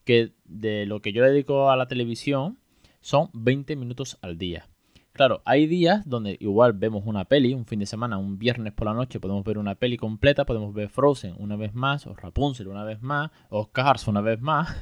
que 0.05 0.33
de 0.45 0.87
lo 0.87 1.01
que 1.01 1.13
yo 1.13 1.23
le 1.23 1.31
dedico 1.31 1.71
a 1.71 1.77
la 1.77 1.89
televisión 1.89 2.59
son 3.01 3.31
20 3.33 3.77
minutos 3.77 4.19
al 4.23 4.39
día. 4.39 4.69
Claro, 5.13 5.43
hay 5.45 5.69
días 5.69 6.03
donde 6.09 6.37
igual 6.41 6.73
vemos 6.73 7.05
una 7.07 7.25
peli, 7.25 7.55
un 7.55 7.67
fin 7.67 7.79
de 7.79 7.87
semana, 7.87 8.19
un 8.19 8.37
viernes 8.37 8.73
por 8.73 8.89
la 8.89 8.95
noche, 8.95 9.21
podemos 9.21 9.45
ver 9.45 9.59
una 9.59 9.77
peli 9.77 9.97
completa, 9.97 10.45
podemos 10.45 10.75
ver 10.75 10.89
Frozen 10.89 11.37
una 11.39 11.55
vez 11.55 11.73
más, 11.73 12.09
o 12.09 12.15
Rapunzel 12.15 12.67
una 12.67 12.83
vez 12.83 13.01
más, 13.01 13.31
o 13.49 13.71
Cars 13.71 14.09
una 14.09 14.21
vez 14.21 14.41
más. 14.41 14.77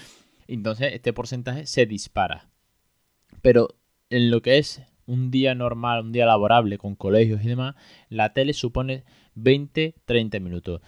Entonces 0.46 0.92
este 0.92 1.14
porcentaje 1.14 1.66
se 1.66 1.86
dispara. 1.86 2.50
Pero 3.40 3.68
en 4.10 4.30
lo 4.30 4.42
que 4.42 4.58
es 4.58 4.82
un 5.08 5.30
día 5.30 5.54
normal, 5.54 6.04
un 6.04 6.12
día 6.12 6.26
laborable 6.26 6.76
con 6.76 6.94
colegios 6.94 7.42
y 7.42 7.48
demás, 7.48 7.74
la 8.10 8.34
tele 8.34 8.52
supone 8.52 9.04
20-30 9.36 10.40
minutos, 10.40 10.82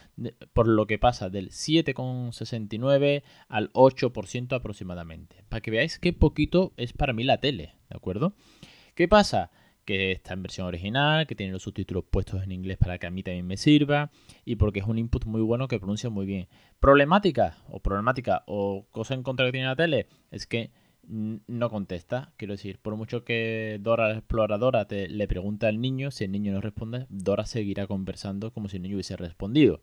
por 0.52 0.68
lo 0.68 0.86
que 0.86 0.98
pasa 0.98 1.30
del 1.30 1.50
7,69 1.50 3.22
al 3.48 3.72
8% 3.72 4.52
aproximadamente. 4.54 5.44
Para 5.48 5.62
que 5.62 5.70
veáis 5.70 5.98
qué 5.98 6.12
poquito 6.12 6.72
es 6.76 6.92
para 6.92 7.14
mí 7.14 7.24
la 7.24 7.38
tele, 7.38 7.74
¿de 7.88 7.96
acuerdo? 7.96 8.34
¿Qué 8.94 9.08
pasa? 9.08 9.50
Que 9.86 10.12
está 10.12 10.34
en 10.34 10.42
versión 10.42 10.66
original, 10.66 11.26
que 11.26 11.34
tiene 11.34 11.54
los 11.54 11.62
subtítulos 11.62 12.04
puestos 12.04 12.42
en 12.42 12.52
inglés 12.52 12.76
para 12.76 12.98
que 12.98 13.06
a 13.06 13.10
mí 13.10 13.22
también 13.22 13.46
me 13.46 13.56
sirva 13.56 14.10
y 14.44 14.56
porque 14.56 14.80
es 14.80 14.86
un 14.86 14.98
input 14.98 15.24
muy 15.24 15.40
bueno 15.40 15.66
que 15.66 15.78
pronuncia 15.78 16.10
muy 16.10 16.26
bien. 16.26 16.48
Problemática 16.78 17.56
o 17.68 17.80
problemática 17.80 18.44
o 18.46 18.86
cosa 18.90 19.14
en 19.14 19.22
contra 19.22 19.46
que 19.46 19.52
tiene 19.52 19.66
la 19.66 19.76
tele 19.76 20.08
es 20.30 20.46
que 20.46 20.70
no 21.06 21.70
contesta. 21.70 22.32
Quiero 22.36 22.54
decir, 22.54 22.78
por 22.78 22.96
mucho 22.96 23.24
que 23.24 23.78
Dora 23.80 24.08
la 24.08 24.18
exploradora 24.18 24.86
te, 24.86 25.08
le 25.08 25.26
pregunte 25.26 25.66
al 25.66 25.80
niño, 25.80 26.10
si 26.10 26.24
el 26.24 26.32
niño 26.32 26.52
no 26.52 26.60
responde, 26.60 27.06
Dora 27.08 27.46
seguirá 27.46 27.86
conversando 27.86 28.52
como 28.52 28.68
si 28.68 28.76
el 28.76 28.82
niño 28.82 28.96
hubiese 28.96 29.16
respondido. 29.16 29.80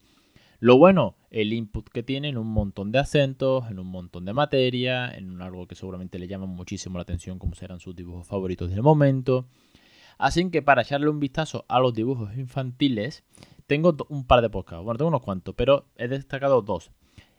Lo 0.60 0.78
bueno, 0.78 1.16
el 1.30 1.54
input 1.54 1.88
que 1.90 2.02
tiene 2.02 2.30
en 2.30 2.38
un 2.38 2.48
montón 2.48 2.92
de 2.92 2.98
acentos, 2.98 3.70
en 3.70 3.78
un 3.78 3.88
montón 3.88 4.26
de 4.26 4.34
materia, 4.34 5.12
en 5.12 5.40
algo 5.42 5.68
que 5.68 5.76
seguramente 5.76 6.18
le 6.18 6.28
llama 6.28 6.48
muchísimo 6.48 6.98
la 6.98 7.04
atención, 7.04 7.38
como 7.38 7.54
serán 7.54 7.80
sus 7.80 7.96
dibujos 7.96 8.26
favoritos 8.26 8.72
del 8.72 8.82
momento. 8.82 9.48
Así 10.18 10.50
que 10.50 10.64
para 10.64 10.82
echarle 10.82 11.10
un 11.10 11.20
vistazo 11.20 11.66
a 11.68 11.80
los 11.80 11.94
dibujos 11.94 12.36
infantiles, 12.36 13.24
tengo 13.68 13.96
un 14.10 14.26
par 14.26 14.42
de 14.42 14.50
podcasts. 14.50 14.84
Bueno, 14.84 14.98
tengo 14.98 15.10
unos 15.10 15.22
cuantos, 15.22 15.54
pero 15.56 15.86
he 15.96 16.08
destacado 16.08 16.64
dos. 16.64 16.90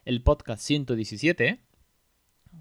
El 0.05 0.23
podcast 0.23 0.63
117, 0.63 1.61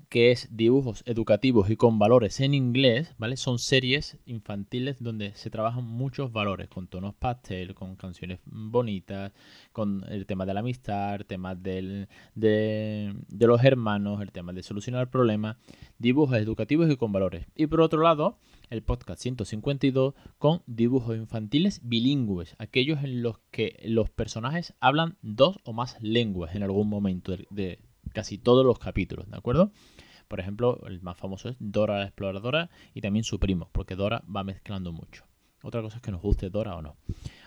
que 0.09 0.31
es 0.31 0.47
dibujos 0.55 1.03
educativos 1.05 1.69
y 1.69 1.75
con 1.75 1.99
valores 1.99 2.39
en 2.39 2.53
inglés, 2.53 3.13
¿vale? 3.17 3.37
Son 3.37 3.59
series 3.59 4.17
infantiles 4.25 4.97
donde 5.01 5.33
se 5.35 5.49
trabajan 5.49 5.83
muchos 5.83 6.31
valores, 6.31 6.69
con 6.69 6.87
tonos 6.87 7.15
pastel, 7.15 7.75
con 7.75 7.95
canciones 7.95 8.39
bonitas, 8.45 9.33
con 9.71 10.03
el 10.09 10.25
tema 10.25 10.45
de 10.45 10.53
la 10.53 10.61
amistad, 10.61 11.15
el 11.15 11.25
tema 11.25 11.55
del, 11.55 12.07
de, 12.35 13.13
de 13.27 13.47
los 13.47 13.63
hermanos, 13.63 14.21
el 14.21 14.31
tema 14.31 14.53
de 14.53 14.63
solucionar 14.63 15.09
problemas, 15.09 15.57
dibujos 15.97 16.37
educativos 16.37 16.89
y 16.89 16.97
con 16.97 17.11
valores. 17.11 17.45
Y 17.55 17.67
por 17.67 17.81
otro 17.81 18.01
lado, 18.01 18.37
el 18.69 18.83
podcast 18.83 19.21
152 19.21 20.13
con 20.37 20.61
dibujos 20.65 21.15
infantiles 21.15 21.81
bilingües, 21.83 22.55
aquellos 22.59 23.03
en 23.03 23.21
los 23.21 23.39
que 23.51 23.79
los 23.85 24.09
personajes 24.09 24.73
hablan 24.79 25.17
dos 25.21 25.57
o 25.63 25.73
más 25.73 25.97
lenguas 26.01 26.55
en 26.55 26.63
algún 26.63 26.89
momento 26.89 27.35
de 27.49 27.79
casi 28.13 28.37
todos 28.37 28.65
los 28.65 28.79
capítulos, 28.79 29.29
¿de 29.29 29.37
acuerdo? 29.37 29.71
Por 30.27 30.39
ejemplo, 30.39 30.79
el 30.87 31.01
más 31.01 31.17
famoso 31.17 31.49
es 31.49 31.55
Dora 31.59 31.99
la 31.99 32.05
Exploradora 32.05 32.69
y 32.93 33.01
también 33.01 33.23
su 33.23 33.39
primo, 33.39 33.69
porque 33.71 33.95
Dora 33.95 34.23
va 34.33 34.43
mezclando 34.43 34.91
mucho. 34.91 35.25
Otra 35.63 35.81
cosa 35.81 35.97
es 35.97 36.03
que 36.03 36.11
nos 36.11 36.21
guste 36.21 36.49
Dora 36.49 36.75
o 36.75 36.81
no. 36.81 36.97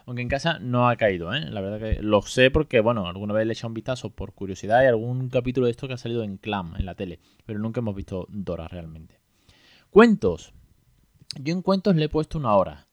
Aunque 0.07 0.23
en 0.23 0.29
casa 0.29 0.59
no 0.59 0.89
ha 0.89 0.97
caído, 0.97 1.33
¿eh? 1.33 1.49
La 1.51 1.61
verdad 1.61 1.79
que 1.79 2.03
lo 2.03 2.23
sé 2.23 2.51
porque, 2.51 2.81
bueno, 2.81 3.07
alguna 3.07 3.35
vez 3.35 3.47
le 3.47 3.53
he 3.53 3.55
echado 3.55 3.69
un 3.69 3.75
vistazo 3.75 4.11
por 4.11 4.35
curiosidad 4.35 4.83
y 4.83 4.87
algún 4.87 5.29
capítulo 5.29 5.67
de 5.67 5.71
esto 5.71 5.87
que 5.87 5.95
ha 5.95 5.99
salido 5.99 6.23
en 6.23 6.37
Clam, 6.37 6.75
en 6.77 6.87
la 6.87 6.95
tele. 6.95 7.21
Pero 7.47 7.61
nunca 7.61 7.81
hemos 7.81 7.95
visto 7.95 8.27
Dora 8.29 8.67
realmente. 8.67 9.21
Cuentos. 9.91 10.53
Yo 11.41 11.53
en 11.53 11.63
cuentos 11.63 11.95
le 11.95 12.07
he 12.07 12.09
puesto 12.09 12.39
una 12.39 12.55
hora. 12.57 12.89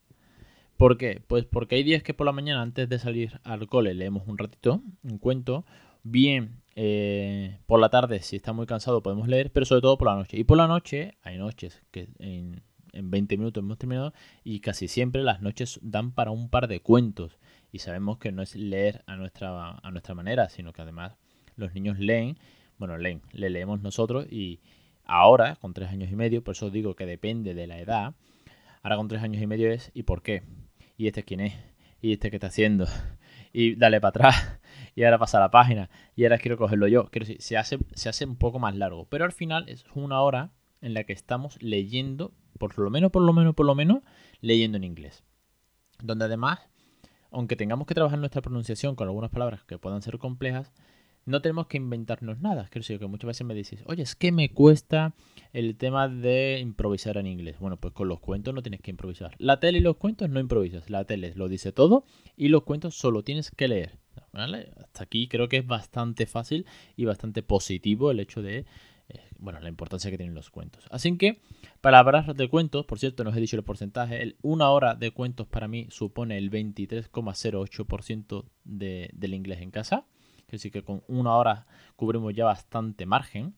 ¿Por 0.78 0.98
qué? 0.98 1.24
Pues 1.26 1.46
porque 1.46 1.76
hay 1.76 1.84
días 1.84 2.04
que 2.04 2.14
por 2.14 2.26
la 2.26 2.32
mañana, 2.32 2.62
antes 2.62 2.88
de 2.88 3.00
salir 3.00 3.40
al 3.44 3.68
cole, 3.68 3.96
leemos 3.96 4.28
un 4.28 4.38
ratito, 4.38 4.84
un 5.02 5.18
cuento. 5.18 5.66
Bien, 6.04 6.62
eh, 6.80 7.58
por 7.66 7.80
la 7.80 7.90
tarde, 7.90 8.22
si 8.22 8.36
está 8.36 8.54
muy 8.54 8.68
cansado, 8.68 9.02
podemos 9.02 9.28
leer, 9.28 9.52
pero 9.52 9.66
sobre 9.66 9.82
todo 9.82 9.98
por 9.98 10.10
la 10.10 10.16
noche. 10.16 10.38
Y 10.38 10.44
por 10.44 10.58
la 10.58 10.68
noche, 10.68 11.18
hay 11.24 11.40
noches 11.40 11.82
que 11.90 12.08
en, 12.20 12.62
20 12.94 13.36
minutos 13.38 13.64
hemos 13.64 13.80
terminado 13.80 14.14
y 14.44 14.60
casi 14.60 14.88
siempre 14.88 15.24
las 15.24 15.42
noches 15.42 15.80
dan 15.82 16.12
para 16.12 16.30
un 16.30 16.50
par 16.50 16.68
de 16.68 16.80
cuentos. 16.80 17.40
Y 17.72 17.80
sabemos 17.80 18.20
que 18.20 18.32
no 18.32 18.44
es 18.44 18.56
leer 18.56 19.04
a 19.08 19.16
nuestra, 19.16 19.72
a 19.72 19.90
nuestra 19.90 20.14
manera, 20.14 20.50
sino 20.50 20.72
que 20.72 20.84
además 20.84 21.18
los 21.56 21.74
niños 21.74 21.98
leen, 21.98 22.38
bueno, 22.78 22.96
leen, 23.00 23.24
le 23.32 23.50
leemos 23.50 23.82
nosotros 23.82 24.28
y 24.32 24.60
ahora, 25.04 25.56
con 25.56 25.74
tres 25.74 25.90
años 25.90 26.12
y 26.12 26.16
medio, 26.16 26.44
por 26.44 26.52
eso 26.52 26.70
digo 26.70 26.96
que 26.96 27.08
depende 27.08 27.56
de 27.56 27.66
la 27.66 27.80
edad, 27.80 28.14
ahora 28.84 28.98
con 28.98 29.08
tres 29.08 29.24
años 29.24 29.42
y 29.42 29.48
medio 29.48 29.72
es 29.72 29.90
¿y 29.96 30.04
por 30.04 30.22
qué? 30.22 30.44
¿y 30.96 31.08
este 31.08 31.24
quién 31.24 31.40
es? 31.40 31.56
¿Y 32.02 32.14
este 32.14 32.30
qué 32.30 32.36
está 32.36 32.48
haciendo? 32.48 32.86
Y 33.54 33.76
dale 33.76 34.00
para 34.00 34.10
atrás. 34.10 34.57
Y 34.98 35.04
ahora 35.04 35.20
pasa 35.20 35.40
la 35.40 35.52
página. 35.52 35.92
Y 36.16 36.24
ahora 36.24 36.40
quiero 36.40 36.58
cogerlo 36.58 36.88
yo. 36.88 37.06
Quiero 37.12 37.28
se 37.38 37.56
hace, 37.56 37.78
se 37.94 38.10
hace 38.10 38.26
un 38.26 38.36
poco 38.36 38.58
más 38.58 38.76
largo. 38.76 39.06
Pero 39.06 39.26
al 39.26 39.32
final 39.32 39.70
es 39.70 39.86
una 39.94 40.20
hora 40.24 40.50
en 40.82 40.96
la 40.96 41.04
que 41.04 41.14
estamos 41.14 41.62
leyendo, 41.62 42.34
por 42.58 42.80
lo 42.80 42.90
menos, 42.90 43.12
por 43.12 43.22
lo 43.22 43.32
menos, 43.32 43.54
por 43.54 43.68
lo 43.68 43.76
menos, 43.76 44.00
leyendo 44.42 44.76
en 44.76 44.84
inglés. 44.84 45.24
Donde 46.02 46.26
además, 46.26 46.68
aunque 47.30 47.56
tengamos 47.56 47.86
que 47.86 47.94
trabajar 47.94 48.18
nuestra 48.18 48.42
pronunciación 48.42 48.96
con 48.96 49.08
algunas 49.08 49.30
palabras 49.30 49.64
que 49.66 49.78
puedan 49.78 50.02
ser 50.02 50.18
complejas, 50.18 50.74
no 51.28 51.42
tenemos 51.42 51.68
que 51.68 51.78
inventarnos 51.78 52.40
nada. 52.40 52.68
Quiero 52.72 52.84
decir 52.84 53.00
que 53.00 53.06
muchas 53.06 53.28
veces 53.28 53.46
me 53.46 53.54
dices, 53.54 53.84
oye, 53.86 54.02
es 54.02 54.16
que 54.16 54.32
me 54.32 54.50
cuesta 54.50 55.14
el 55.52 55.76
tema 55.76 56.08
de 56.08 56.60
improvisar 56.60 57.18
en 57.18 57.28
inglés. 57.28 57.60
Bueno, 57.60 57.78
pues 57.78 57.94
con 57.94 58.08
los 58.08 58.22
cuentos 58.22 58.54
no 58.54 58.64
tienes 58.64 58.82
que 58.82 58.92
improvisar. 58.92 59.36
La 59.38 59.60
tele 59.60 59.80
y 59.80 59.82
los 59.82 59.98
cuentos 59.98 60.30
no 60.30 60.40
improvisas. 60.40 60.90
La 60.90 61.04
tele 61.04 61.34
lo 61.36 61.50
dice 61.50 61.74
todo 61.74 62.06
y 62.38 62.48
los 62.48 62.64
cuentos 62.64 62.96
solo 62.96 63.24
tienes 63.24 63.52
que 63.52 63.68
leer. 63.68 63.98
Hasta 64.32 65.04
aquí 65.04 65.28
creo 65.28 65.50
que 65.50 65.58
es 65.58 65.68
bastante 65.68 66.26
fácil 66.28 66.66
y 66.96 67.06
bastante 67.06 67.44
positivo 67.44 68.10
el 68.10 68.20
hecho 68.20 68.42
de 68.42 68.66
eh, 69.10 69.22
bueno, 69.40 69.60
la 69.60 69.70
importancia 69.70 70.10
que 70.12 70.18
tienen 70.18 70.36
los 70.36 70.50
cuentos. 70.50 70.86
Así 70.92 71.18
que, 71.18 71.42
palabras 71.82 72.36
de 72.36 72.50
cuentos, 72.50 72.86
por 72.86 73.00
cierto, 73.00 73.24
no 73.24 73.32
os 73.32 73.38
he 73.38 73.42
dicho 73.42 73.56
el 73.58 73.64
porcentaje, 73.64 74.36
una 74.42 74.70
hora 74.70 74.96
de 74.96 75.12
cuentos 75.12 75.48
para 75.48 75.68
mí 75.68 75.88
supone 75.90 76.38
el 76.38 76.52
23,08% 76.52 78.46
de, 78.64 79.10
del 79.14 79.34
inglés 79.34 79.62
en 79.62 79.72
casa. 79.72 80.06
Que 80.48 80.58
sí 80.58 80.72
que 80.72 80.84
con 80.84 81.04
una 81.08 81.36
hora 81.36 81.68
cubrimos 81.96 82.34
ya 82.34 82.46
bastante 82.46 83.06
margen. 83.06 83.56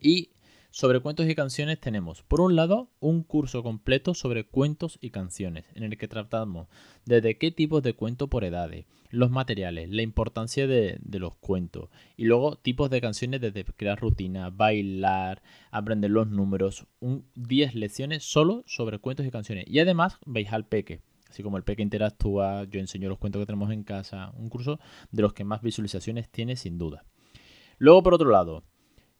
Y 0.00 0.30
sobre 0.70 1.00
cuentos 1.00 1.28
y 1.28 1.34
canciones 1.34 1.80
tenemos, 1.80 2.22
por 2.22 2.42
un 2.42 2.54
lado, 2.54 2.90
un 3.00 3.22
curso 3.22 3.62
completo 3.62 4.12
sobre 4.12 4.44
cuentos 4.44 4.98
y 5.00 5.10
canciones, 5.10 5.64
en 5.74 5.82
el 5.82 5.96
que 5.96 6.08
tratamos 6.08 6.68
desde 7.06 7.38
qué 7.38 7.50
tipos 7.50 7.82
de 7.82 7.94
cuento 7.94 8.28
por 8.28 8.44
edades, 8.44 8.84
los 9.08 9.30
materiales, 9.30 9.88
la 9.88 10.02
importancia 10.02 10.66
de, 10.66 11.00
los 11.04 11.34
cuentos, 11.36 11.88
y 12.18 12.26
luego 12.26 12.56
tipos 12.56 12.90
de 12.90 13.00
canciones 13.00 13.40
desde 13.40 13.64
crear 13.64 13.98
rutina, 13.98 14.50
bailar, 14.50 15.42
aprender 15.70 16.10
los 16.10 16.28
números, 16.28 16.86
un 17.00 17.24
10 17.34 17.74
lecciones 17.74 18.22
solo 18.22 18.62
sobre 18.66 18.98
cuentos 18.98 19.26
y 19.26 19.30
canciones. 19.30 19.64
Y 19.66 19.78
además 19.78 20.18
veis 20.26 20.52
al 20.52 20.66
peque, 20.66 21.00
así 21.28 21.42
como 21.42 21.56
el 21.56 21.64
peque 21.64 21.82
interactúa, 21.82 22.64
yo 22.64 22.80
enseño 22.80 23.08
los 23.08 23.18
cuentos 23.18 23.40
que 23.40 23.46
tenemos 23.46 23.70
en 23.70 23.84
casa, 23.84 24.32
un 24.36 24.48
curso 24.48 24.78
de 25.10 25.22
los 25.22 25.32
que 25.32 25.44
más 25.44 25.62
visualizaciones 25.62 26.30
tiene 26.30 26.56
sin 26.56 26.78
duda. 26.78 27.04
Luego, 27.78 28.02
por 28.02 28.14
otro 28.14 28.30
lado, 28.30 28.64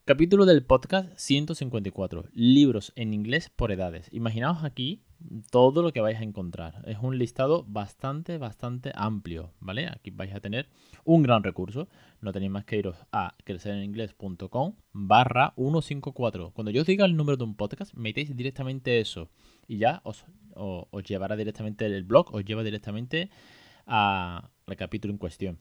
Capítulo 0.08 0.46
del 0.46 0.64
podcast 0.64 1.10
154. 1.18 2.30
Libros 2.32 2.94
en 2.96 3.12
inglés 3.12 3.50
por 3.50 3.72
edades. 3.72 4.08
Imaginaos 4.10 4.64
aquí 4.64 5.02
todo 5.50 5.82
lo 5.82 5.92
que 5.92 6.00
vais 6.00 6.18
a 6.18 6.22
encontrar. 6.22 6.82
Es 6.86 6.96
un 7.02 7.18
listado 7.18 7.66
bastante, 7.68 8.38
bastante 8.38 8.90
amplio, 8.94 9.52
¿vale? 9.60 9.86
Aquí 9.86 10.10
vais 10.10 10.34
a 10.34 10.40
tener 10.40 10.70
un 11.04 11.22
gran 11.22 11.42
recurso. 11.42 11.90
No 12.22 12.32
tenéis 12.32 12.50
más 12.50 12.64
que 12.64 12.78
iros 12.78 12.96
a 13.12 13.34
crecereningles.com 13.44 14.76
barra 14.92 15.52
154. 15.56 16.52
Cuando 16.52 16.70
yo 16.70 16.80
os 16.80 16.86
diga 16.86 17.04
el 17.04 17.14
número 17.14 17.36
de 17.36 17.44
un 17.44 17.54
podcast, 17.54 17.92
metéis 17.92 18.34
directamente 18.34 19.00
eso 19.00 19.28
y 19.68 19.78
ya 19.78 20.00
os, 20.02 20.24
os 20.54 21.04
llevará 21.04 21.36
directamente 21.36 21.86
el 21.86 22.02
blog, 22.02 22.34
os 22.34 22.44
lleva 22.44 22.64
directamente 22.64 23.30
al 23.86 24.50
capítulo 24.76 25.12
en 25.12 25.18
cuestión. 25.18 25.58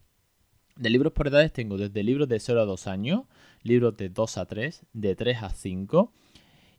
De 0.76 0.90
libros 0.90 1.14
por 1.14 1.28
edades 1.28 1.52
tengo 1.54 1.78
desde 1.78 2.04
libros 2.04 2.28
de 2.28 2.40
0 2.40 2.62
a 2.62 2.66
2 2.66 2.88
años, 2.88 3.24
libros 3.64 3.98
de 3.98 4.10
2 4.10 4.38
a 4.38 4.46
3, 4.46 4.86
de 4.94 5.16
3 5.16 5.44
a 5.44 5.50
5. 5.50 6.12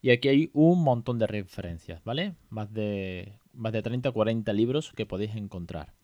Y 0.01 0.11
aquí 0.11 0.29
hay 0.29 0.51
un 0.53 0.83
montón 0.83 1.19
de 1.19 1.27
referencias, 1.27 2.03
¿vale? 2.05 2.35
Más 2.49 2.73
de, 2.73 3.33
más 3.53 3.73
de 3.73 3.83
30 3.83 4.11
o 4.11 4.13
40 4.13 4.53
libros 4.53 4.93
que 4.93 5.07
podéis 5.07 5.35
encontrar. 5.35 5.95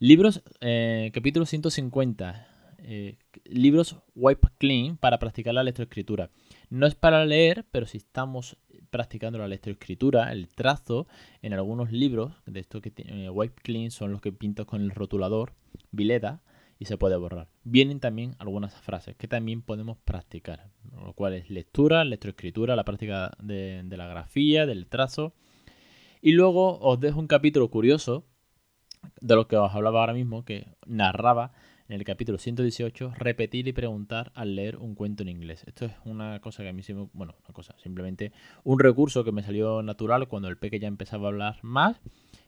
Libros, 0.00 0.42
eh, 0.60 1.12
capítulo 1.14 1.46
150. 1.46 2.48
Eh, 2.84 3.18
libros 3.44 3.98
Wipe 4.16 4.48
Clean 4.58 4.96
para 4.96 5.20
practicar 5.20 5.54
la 5.54 5.62
lectoescritura. 5.62 6.30
No 6.68 6.88
es 6.88 6.96
para 6.96 7.24
leer, 7.24 7.64
pero 7.70 7.86
si 7.86 7.98
estamos 7.98 8.56
practicando 8.92 9.38
la 9.38 9.48
lectoescritura, 9.48 10.30
el 10.32 10.48
trazo, 10.48 11.08
en 11.40 11.54
algunos 11.54 11.90
libros, 11.90 12.34
de 12.44 12.60
esto 12.60 12.82
que 12.82 12.90
tiene 12.90 13.24
eh, 13.24 13.30
Wipe 13.30 13.62
Clean 13.62 13.90
son 13.90 14.12
los 14.12 14.20
que 14.20 14.32
pinto 14.32 14.66
con 14.66 14.82
el 14.82 14.90
rotulador, 14.90 15.54
Vileda, 15.90 16.42
y 16.78 16.84
se 16.84 16.98
puede 16.98 17.16
borrar. 17.16 17.48
Vienen 17.64 18.00
también 18.00 18.36
algunas 18.38 18.74
frases 18.74 19.16
que 19.16 19.28
también 19.28 19.62
podemos 19.62 19.96
practicar, 20.04 20.68
lo 20.92 21.14
cual 21.14 21.32
es 21.32 21.48
lectura, 21.48 22.04
lectoescritura, 22.04 22.76
la 22.76 22.84
práctica 22.84 23.32
de, 23.40 23.82
la 23.88 24.06
grafía, 24.06 24.66
del 24.66 24.86
trazo. 24.86 25.32
Y 26.20 26.32
luego 26.32 26.78
os 26.80 27.00
dejo 27.00 27.18
un 27.18 27.28
capítulo 27.28 27.70
curioso 27.70 28.26
de 29.20 29.34
lo 29.36 29.48
que 29.48 29.56
os 29.56 29.74
hablaba 29.74 30.00
ahora 30.00 30.12
mismo, 30.12 30.44
que 30.44 30.66
narraba 30.84 31.52
en 31.88 31.96
el 31.96 32.04
capítulo 32.04 32.38
118 32.38 33.14
repetir 33.16 33.68
y 33.68 33.72
preguntar 33.72 34.32
al 34.34 34.56
leer 34.56 34.76
un 34.76 34.94
cuento 34.94 35.22
en 35.22 35.28
inglés. 35.28 35.64
Esto 35.66 35.86
es 35.86 35.92
una 36.04 36.40
cosa 36.40 36.62
que 36.62 36.68
a 36.68 36.72
mí 36.72 36.82
sí 36.82 36.94
me... 36.94 37.08
Bueno, 37.12 37.34
una 37.44 37.52
cosa, 37.52 37.74
simplemente 37.82 38.32
un 38.64 38.78
recurso 38.78 39.24
que 39.24 39.32
me 39.32 39.42
salió 39.42 39.82
natural 39.82 40.28
cuando 40.28 40.48
el 40.48 40.58
peque 40.58 40.78
ya 40.78 40.88
empezaba 40.88 41.26
a 41.26 41.30
hablar 41.30 41.58
más 41.62 42.00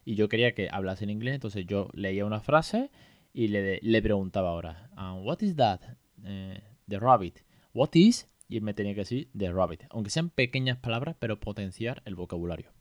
y 0.05 0.15
yo 0.15 0.29
quería 0.29 0.55
que 0.55 0.69
hablase 0.71 1.05
en 1.05 1.11
inglés, 1.11 1.35
entonces 1.35 1.67
yo 1.67 1.89
leía 1.95 2.25
una 2.25 2.41
frase 2.41 2.91
y 3.33 3.49
le, 3.49 3.81
le 3.83 4.03
preguntaba 4.03 4.51
ahora, 4.51 4.91
ah, 4.97 5.15
what 5.15 5.41
is 5.41 5.57
that? 5.57 5.81
Eh, 6.25 6.61
the 6.89 6.99
rabbit. 6.99 7.41
What 7.73 7.91
is? 7.95 8.29
Y 8.49 8.61
me 8.61 8.75
tenía 8.75 8.95
que 8.95 9.01
decir 9.01 9.31
the 9.37 9.53
rabbit. 9.53 9.85
Aunque 9.91 10.11
sean 10.11 10.31
pequeñas 10.31 10.79
palabras, 10.79 11.17
pero 11.19 11.41
potenciar 11.41 12.03
el 12.05 12.15
vocabulario. 12.15 12.74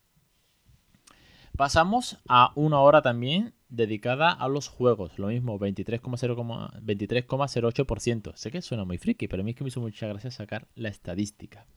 Pasamos 1.57 2.17
a 2.27 2.51
una 2.55 2.79
hora 2.79 3.03
también 3.03 3.53
dedicada 3.69 4.31
a 4.31 4.47
los 4.47 4.69
juegos. 4.69 5.19
Lo 5.19 5.27
mismo, 5.27 5.59
23,08%. 5.59 8.35
sé 8.35 8.51
que 8.51 8.63
suena 8.63 8.85
muy 8.85 8.97
friki, 8.97 9.27
pero 9.27 9.41
a 9.41 9.43
mí 9.43 9.51
es 9.51 9.57
que 9.57 9.63
me 9.63 9.67
hizo 9.67 9.79
mucha 9.79 10.07
gracia 10.07 10.31
sacar 10.31 10.67
la 10.73 10.89
estadística. 10.89 11.67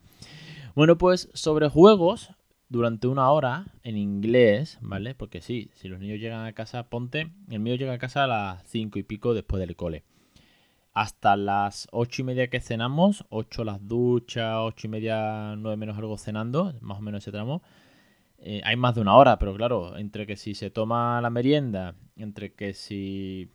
Bueno, 0.75 0.97
pues 0.97 1.29
sobre 1.35 1.69
juegos, 1.69 2.31
durante 2.69 3.07
una 3.07 3.31
hora 3.31 3.67
en 3.83 3.99
inglés, 3.99 4.79
¿vale? 4.81 5.15
Porque 5.15 5.43
sí, 5.43 5.71
si 5.75 5.89
los 5.89 6.01
niños 6.01 6.21
llegan 6.21 6.47
a 6.47 6.55
casa, 6.55 6.89
ponte, 6.89 7.35
el 7.51 7.61
mío 7.61 7.75
llega 7.75 7.93
a 7.93 7.99
casa 7.99 8.25
a 8.25 8.27
las 8.27 8.63
cinco 8.67 8.99
y 8.99 9.03
pico 9.03 9.35
después 9.35 9.61
del 9.61 9.77
cole. 9.77 10.05
Hasta 10.95 11.37
las 11.37 11.87
ocho 11.93 12.23
y 12.23 12.25
media 12.25 12.49
que 12.49 12.61
cenamos, 12.61 13.27
ocho 13.29 13.65
las 13.65 13.87
duchas, 13.87 14.57
ocho 14.59 14.87
y 14.87 14.91
media, 14.91 15.55
nueve 15.57 15.77
menos 15.77 15.99
algo 15.99 16.17
cenando, 16.17 16.73
más 16.81 16.99
o 16.99 17.03
menos 17.03 17.23
ese 17.23 17.33
tramo. 17.33 17.63
Eh, 18.39 18.61
hay 18.65 18.77
más 18.77 18.95
de 18.95 19.01
una 19.01 19.17
hora, 19.17 19.39
pero 19.39 19.55
claro, 19.55 19.97
entre 19.97 20.27
que 20.27 20.37
si 20.37 20.55
se 20.55 20.71
toma 20.71 21.21
la 21.21 21.31
merienda, 21.31 21.95
entre 22.17 22.55
que 22.55 22.75
si 22.75 23.51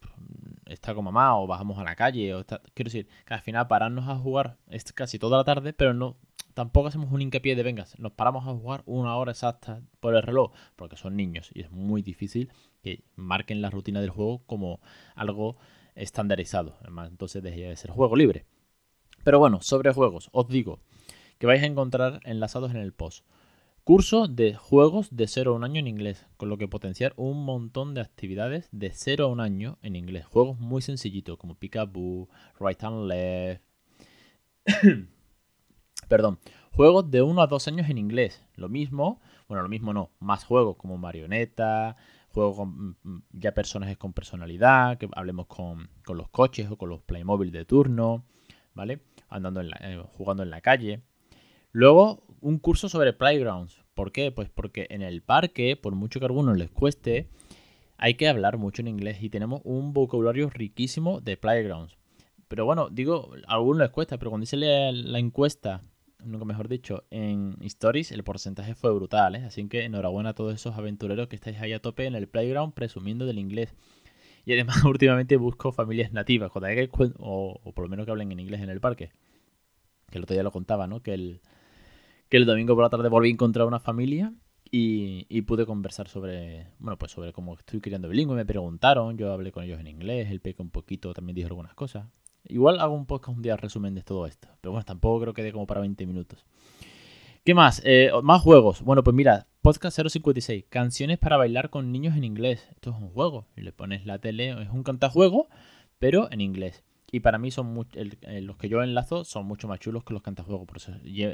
está 0.66 0.94
con 0.96 1.06
mamá 1.06 1.40
o 1.40 1.48
bajamos 1.48 1.78
a 1.78 1.84
la 1.84 1.96
calle, 1.96 2.34
o 2.34 2.44
quiero 2.74 2.90
decir, 2.90 3.08
que 3.26 3.34
al 3.34 3.42
final 3.42 3.68
pararnos 3.68 4.08
a 4.10 4.16
jugar 4.16 4.58
es 4.68 4.84
casi 4.92 5.20
toda 5.20 5.38
la 5.38 5.44
tarde, 5.44 5.74
pero 5.74 5.94
no 5.94 6.18
tampoco 6.54 6.88
hacemos 6.88 7.12
un 7.12 7.22
hincapié 7.22 7.56
de 7.56 7.64
vengas, 7.64 7.98
nos 8.00 8.12
paramos 8.14 8.48
a 8.48 8.52
jugar 8.52 8.84
una 8.86 9.16
hora 9.16 9.32
exacta 9.32 9.82
por 10.00 10.16
el 10.16 10.24
reloj, 10.24 10.52
porque 10.76 10.98
son 10.98 11.16
niños 11.16 11.50
y 11.54 11.62
es 11.62 11.72
muy 11.72 12.02
difícil 12.02 12.52
que 12.84 13.04
marquen 13.16 13.62
la 13.62 13.70
rutina 13.70 14.02
del 14.02 14.10
juego 14.10 14.44
como 14.46 14.82
algo 15.16 15.58
estandarizado. 15.96 16.78
Además, 16.82 17.10
entonces 17.10 17.44
dejaría 17.44 17.70
de 17.70 17.76
ser 17.76 17.92
juego 17.92 18.16
libre. 18.16 18.46
Pero 19.24 19.40
bueno, 19.40 19.62
sobre 19.62 19.94
juegos, 19.94 20.30
os 20.32 20.48
digo 20.48 20.80
que 21.38 21.48
vais 21.48 21.62
a 21.64 21.68
encontrar 21.68 22.20
enlazados 22.24 22.72
en 22.72 22.78
el 22.78 22.94
post. 22.94 23.26
Curso 23.84 24.28
de 24.28 24.54
juegos 24.54 25.16
de 25.16 25.28
0 25.28 25.54
a 25.54 25.56
1 25.56 25.66
año 25.66 25.80
en 25.80 25.88
inglés, 25.88 26.28
con 26.38 26.50
lo 26.50 26.58
que 26.60 26.68
potenciar 26.68 27.14
un 27.16 27.44
montón 27.44 27.96
de 27.96 28.02
actividades 28.02 28.70
de 28.72 28.92
0 28.92 29.26
a 29.26 29.28
1 29.28 29.42
año 29.42 29.80
en 29.82 29.96
inglés. 29.96 30.28
Juegos 30.28 30.60
muy 30.60 30.84
sencillitos 30.84 31.40
como 31.40 31.56
Peekaboo, 31.56 32.30
Right 32.60 32.84
and 32.84 33.08
Left. 33.08 33.64
Perdón, 36.08 36.38
juegos 36.74 37.10
de 37.10 37.24
1 37.24 37.42
a 37.42 37.48
2 37.48 37.68
años 37.70 37.90
en 37.90 37.98
inglés. 37.98 38.46
Lo 38.54 38.70
mismo, 38.70 39.20
bueno, 39.48 39.64
lo 39.64 39.70
mismo 39.70 39.94
no, 39.94 40.12
más 40.20 40.44
juegos 40.44 40.78
como 40.78 41.00
marioneta, 41.00 41.98
juegos 42.30 42.58
con 42.58 42.70
mm, 42.70 42.96
mm, 43.02 43.24
ya 43.32 43.54
personajes 43.56 43.98
con 43.98 44.14
personalidad, 44.14 45.00
que 45.00 45.10
hablemos 45.14 45.48
con, 45.48 45.90
los 46.08 46.30
coches 46.30 46.70
o 46.70 46.78
con 46.78 46.90
los 46.90 47.02
Playmobil 47.02 47.52
de 47.52 47.66
turno, 47.66 48.26
¿vale? 48.76 49.02
Andando 49.28 49.62
eh, 49.62 50.04
jugando 50.18 50.44
en 50.44 50.52
la 50.52 50.62
calle. 50.62 51.02
Luego, 51.72 52.24
un 52.42 52.60
curso 52.60 52.90
sobre 52.90 53.14
playgrounds. 53.14 53.82
¿Por 53.94 54.12
qué? 54.12 54.32
Pues 54.32 54.50
porque 54.50 54.88
en 54.90 55.02
el 55.02 55.22
parque, 55.22 55.76
por 55.76 55.96
mucho 55.96 56.20
que 56.20 56.26
a 56.26 56.30
algunos 56.30 56.58
les 56.58 56.72
cueste, 56.72 57.30
hay 57.98 58.16
que 58.16 58.28
hablar 58.28 58.58
mucho 58.58 58.82
en 58.82 58.88
inglés 58.88 59.22
y 59.22 59.30
tenemos 59.30 59.62
un 59.64 59.94
vocabulario 59.94 60.50
riquísimo 60.50 61.22
de 61.22 61.38
playgrounds. 61.38 61.98
Pero 62.48 62.66
bueno, 62.66 62.90
digo, 62.90 63.32
a 63.48 63.54
algunos 63.54 63.82
les 63.82 63.92
cuesta, 63.92 64.18
pero 64.18 64.32
cuando 64.32 64.44
hice 64.44 64.58
la 64.58 65.20
encuesta 65.20 65.84
nunca 66.26 66.46
mejor 66.46 66.68
dicho, 66.68 67.04
en 67.10 67.58
Stories 67.62 68.12
el 68.12 68.24
porcentaje 68.24 68.76
fue 68.76 68.94
brutal, 68.94 69.36
¿eh? 69.36 69.44
Así 69.46 69.68
que 69.68 69.86
enhorabuena 69.86 70.30
a 70.30 70.34
todos 70.34 70.54
esos 70.54 70.78
aventureros 70.78 71.28
que 71.28 71.36
estáis 71.36 71.60
ahí 71.60 71.74
a 71.74 71.82
tope 71.82 72.06
en 72.06 72.16
el 72.16 72.28
playground 72.28 72.74
presumiendo 72.74 73.26
del 73.26 73.40
inglés. 73.40 73.74
Y 74.46 74.54
además 74.54 74.84
últimamente 74.86 75.38
busco 75.38 75.72
familias 75.72 76.12
nativas, 76.14 76.52
o, 76.54 77.60
o 77.64 77.72
por 77.74 77.84
lo 77.84 77.90
menos 77.90 78.06
que 78.06 78.12
hablen 78.12 78.32
en 78.32 78.40
inglés 78.40 78.62
en 78.62 78.70
el 78.70 78.80
parque. 78.80 79.12
Que 80.10 80.18
el 80.18 80.24
otro 80.24 80.34
día 80.34 80.44
lo 80.44 80.52
contaba, 80.52 80.88
¿no? 80.88 81.02
Que 81.02 81.14
el, 81.14 81.42
que 82.32 82.38
el 82.38 82.46
domingo 82.46 82.76
por 82.76 82.86
la 82.86 82.90
tarde 82.90 83.10
volví 83.10 83.28
a 83.28 83.34
encontrar 83.34 83.68
una 83.68 83.82
familia 83.82 84.34
Y, 84.72 85.42
pude 85.42 85.66
conversar 85.66 86.08
sobre, 86.08 86.68
bueno, 86.80 86.98
pues 86.98 87.12
sobre 87.12 87.34
cómo 87.34 87.56
estoy 87.56 87.82
criando 87.82 88.08
bilingüe. 88.08 88.38
Me 88.38 88.46
preguntaron, 88.46 89.18
yo 89.18 89.34
hablé 89.34 89.52
con 89.52 89.66
ellos 89.66 89.82
en 89.82 89.88
inglés, 89.88 90.32
el 90.32 90.40
Peque 90.40 90.62
un 90.62 90.70
poquito 90.70 91.14
también 91.14 91.36
dijo 91.36 91.48
algunas 91.48 91.74
cosas. 91.74 92.08
Igual 92.46 92.80
hago 92.80 92.96
un 92.96 93.06
podcast 93.06 93.36
un 93.36 93.44
día 93.44 93.58
resumen 93.58 93.96
de 93.96 94.02
todo 94.02 94.28
esto. 94.28 94.48
Pero 94.62 94.72
bueno, 94.72 94.86
tampoco 94.86 95.20
creo 95.20 95.34
que 95.34 95.44
dé 95.44 95.52
como 95.52 95.68
para 95.68 95.82
20 95.82 96.06
minutos. 96.06 96.46
¿Qué 97.44 97.54
más? 97.54 97.82
Eh, 97.84 98.12
más 98.24 98.42
juegos. 98.42 98.82
Bueno, 98.82 99.04
pues 99.04 99.14
mira, 99.14 99.48
podcast 99.62 100.00
056. 100.00 100.66
Canciones 100.70 101.20
para 101.20 101.36
bailar 101.36 101.70
con 101.70 101.92
niños 101.92 102.16
en 102.16 102.24
inglés. 102.24 102.66
Esto 102.72 102.92
es 102.92 102.96
un 102.96 103.10
juego. 103.10 103.46
Le 103.58 103.74
pones 103.74 104.06
la 104.06 104.20
tele, 104.20 104.52
es 104.52 104.70
un 104.70 104.84
cantajuego, 104.84 105.50
pero 106.00 106.32
en 106.32 106.40
inglés. 106.40 106.86
Y 107.12 107.20
para 107.20 107.38
mí 107.38 107.52
son 107.52 107.76
los 107.76 108.58
que 108.58 108.70
yo 108.70 108.82
enlazo 108.82 109.26
son 109.26 109.46
mucho 109.46 109.68
más 109.68 109.80
chulos 109.80 110.04
que 110.06 110.14
los 110.14 110.22
cantajuegos. 110.24 110.66
Por 110.66 110.78
eso 110.78 110.94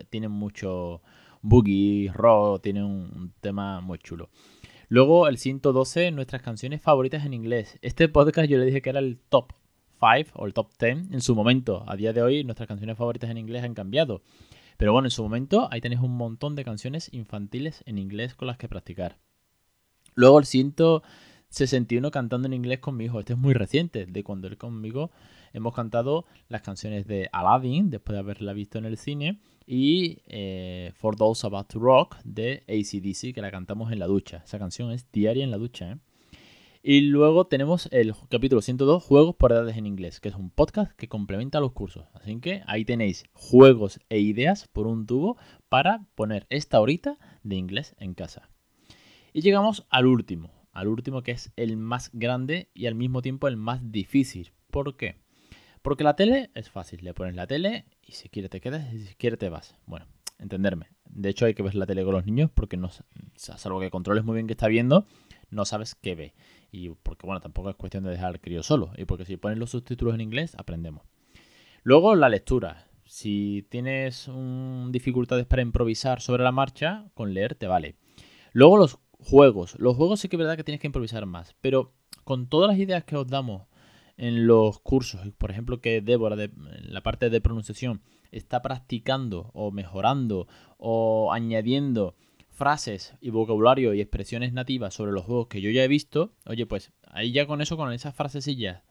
tienen 0.09 0.31
mucho 0.31 1.01
boogie, 1.41 2.11
rock, 2.13 2.63
tienen 2.63 2.83
un, 2.83 3.33
tema 3.41 3.79
muy 3.79 3.99
chulo. 3.99 4.29
Luego 4.89 5.27
el 5.27 5.37
112, 5.37 6.11
nuestras 6.11 6.41
canciones 6.41 6.81
favoritas 6.81 7.25
en 7.25 7.33
inglés. 7.33 7.77
Este 7.81 8.09
podcast 8.09 8.49
yo 8.49 8.57
le 8.57 8.65
dije 8.65 8.81
que 8.81 8.89
era 8.89 8.99
el 8.99 9.19
top 9.29 9.53
5 9.99 10.31
o 10.33 10.47
el 10.47 10.53
top 10.53 10.71
10 10.79 11.11
en 11.11 11.21
su 11.21 11.35
momento. 11.35 11.83
A 11.87 11.95
día 11.95 12.11
de 12.11 12.23
hoy 12.23 12.43
nuestras 12.43 12.67
canciones 12.67 12.97
favoritas 12.97 13.29
en 13.29 13.37
inglés 13.37 13.63
han 13.63 13.75
cambiado. 13.75 14.23
Pero 14.77 14.93
bueno, 14.93 15.07
en 15.07 15.11
su 15.11 15.21
momento 15.21 15.67
ahí 15.71 15.81
tenéis 15.81 16.01
un 16.01 16.17
montón 16.17 16.55
de 16.55 16.63
canciones 16.63 17.09
infantiles 17.11 17.83
en 17.85 17.99
inglés 17.99 18.33
con 18.33 18.47
las 18.47 18.57
que 18.57 18.67
practicar. 18.67 19.17
Luego 20.15 20.39
el 20.39 20.45
161 21.49 22.11
cantando 22.11 22.47
en 22.47 22.53
inglés 22.53 22.79
con 22.79 22.97
mi 22.97 23.05
hijo. 23.05 23.19
Este 23.19 23.33
es 23.33 23.39
muy 23.39 23.53
reciente, 23.53 24.05
de 24.05 24.23
cuando 24.23 24.47
él 24.47 24.57
conmigo 24.57 25.11
hemos 25.53 25.73
cantado 25.73 26.25
las 26.49 26.61
canciones 26.61 27.07
de 27.07 27.29
Aladdin, 27.31 27.89
después 27.89 28.13
de 28.13 28.19
haberla 28.19 28.53
visto 28.53 28.77
en 28.77 28.85
el 28.85 28.97
cine, 28.97 29.39
y 29.65 30.19
eh, 30.27 30.91
For 30.95 31.15
Those 31.15 31.45
About 31.47 31.67
to 31.67 31.79
Rock 31.79 32.17
de 32.23 32.63
ACDC, 32.67 33.33
que 33.33 33.41
la 33.41 33.51
cantamos 33.51 33.91
en 33.91 33.99
la 33.99 34.07
ducha. 34.07 34.43
Esa 34.45 34.59
canción 34.59 34.91
es 34.91 35.11
diaria 35.11 35.43
en 35.43 35.51
la 35.51 35.57
ducha. 35.57 35.91
¿eh? 35.91 35.97
Y 36.83 37.01
luego 37.01 37.47
tenemos 37.47 37.89
el 37.91 38.13
capítulo 38.29 38.61
102, 38.61 39.03
Juegos 39.03 39.35
por 39.35 39.51
Edades 39.51 39.75
en 39.77 39.85
Inglés, 39.85 40.19
que 40.19 40.29
es 40.29 40.35
un 40.35 40.49
podcast 40.49 40.93
que 40.93 41.09
complementa 41.09 41.59
los 41.59 41.73
cursos. 41.73 42.05
Así 42.13 42.39
que 42.39 42.61
ahí 42.65 42.85
tenéis 42.85 43.25
juegos 43.33 43.99
e 44.09 44.19
ideas 44.19 44.67
por 44.67 44.87
un 44.87 45.05
tubo 45.05 45.37
para 45.69 46.05
poner 46.15 46.45
esta 46.49 46.79
horita 46.79 47.17
de 47.43 47.55
inglés 47.55 47.95
en 47.99 48.13
casa. 48.13 48.49
Y 49.33 49.41
llegamos 49.41 49.85
al 49.89 50.05
último, 50.05 50.49
al 50.77 50.89
último 50.89 51.23
que 51.23 51.31
es 51.31 51.51
el 51.55 51.75
más 51.75 52.11
grande 52.13 52.69
y 52.75 52.85
al 52.85 52.93
mismo 52.93 53.23
tiempo 53.23 53.47
el 53.47 53.57
más 53.57 53.91
difícil. 53.91 54.51
¿Por 54.69 54.95
qué? 54.95 55.15
Porque 55.81 56.03
la 56.03 56.15
tele 56.15 56.51
es 56.53 56.69
fácil, 56.69 57.03
le 57.03 57.15
pones 57.15 57.33
la 57.33 57.47
tele 57.47 57.85
y 58.05 58.11
si 58.11 58.29
quiere 58.29 58.47
te 58.47 58.61
quedas 58.61 58.93
y 58.93 58.99
si 58.99 59.15
quiere 59.15 59.37
te 59.37 59.49
vas. 59.49 59.75
Bueno, 59.87 60.05
entenderme. 60.37 60.89
De 61.05 61.29
hecho 61.29 61.47
hay 61.47 61.55
que 61.55 61.63
ver 61.63 61.73
la 61.73 61.87
tele 61.87 62.03
con 62.03 62.13
los 62.13 62.27
niños 62.27 62.51
porque 62.53 62.77
no, 62.77 62.91
salvo 63.35 63.79
que 63.79 63.89
controles 63.89 64.23
muy 64.23 64.35
bien 64.35 64.45
qué 64.45 64.53
está 64.53 64.67
viendo, 64.67 65.07
no 65.49 65.65
sabes 65.65 65.95
qué 65.95 66.13
ve. 66.13 66.35
Y 66.71 66.89
porque 66.89 67.25
bueno, 67.25 67.41
tampoco 67.41 67.71
es 67.71 67.75
cuestión 67.75 68.03
de 68.03 68.11
dejar 68.11 68.27
al 68.27 68.39
crío 68.39 68.61
solo. 68.61 68.91
Y 68.97 69.05
porque 69.05 69.25
si 69.25 69.35
pones 69.35 69.57
los 69.57 69.71
subtítulos 69.71 70.13
en 70.13 70.21
inglés, 70.21 70.53
aprendemos. 70.59 71.07
Luego 71.81 72.13
la 72.13 72.29
lectura. 72.29 72.85
Si 73.03 73.65
tienes 73.69 74.29
dificultades 74.89 75.47
para 75.47 75.63
improvisar 75.63 76.21
sobre 76.21 76.43
la 76.43 76.51
marcha, 76.51 77.09
con 77.15 77.33
leer 77.33 77.55
te 77.55 77.65
vale. 77.65 77.95
Luego 78.53 78.77
los 78.77 78.99
juegos. 79.19 79.75
Los 79.79 79.95
juegos 79.95 80.19
sí 80.19 80.29
que 80.29 80.35
es 80.35 80.39
verdad 80.39 80.57
que 80.57 80.63
tienes 80.63 80.81
que 80.81 80.87
improvisar 80.87 81.25
más. 81.25 81.55
Pero 81.61 81.93
con 82.23 82.47
todas 82.47 82.69
las 82.69 82.79
ideas 82.79 83.03
que 83.03 83.15
os 83.15 83.27
damos 83.27 83.67
en 84.17 84.47
los 84.47 84.79
cursos, 84.79 85.21
por 85.37 85.51
ejemplo, 85.51 85.79
que 85.79 86.01
Débora, 86.01 86.35
de, 86.35 86.51
la 86.81 87.01
parte 87.01 87.29
de 87.29 87.41
pronunciación, 87.41 88.01
está 88.31 88.61
practicando 88.61 89.51
o 89.53 89.71
mejorando 89.71 90.47
o 90.77 91.31
añadiendo 91.31 92.15
frases 92.49 93.13
y 93.21 93.29
vocabulario 93.29 93.93
y 93.93 94.01
expresiones 94.01 94.51
nativas 94.51 94.95
sobre 94.95 95.11
los 95.11 95.25
juegos 95.25 95.47
que 95.47 95.61
yo 95.61 95.69
ya 95.69 95.83
he 95.83 95.87
visto, 95.87 96.33
oye, 96.45 96.65
pues 96.65 96.91
ahí 97.03 97.31
ya 97.31 97.45
con 97.45 97.61
eso, 97.61 97.77
con 97.77 97.93
esas 97.93 98.15
frasecillas, 98.15 98.81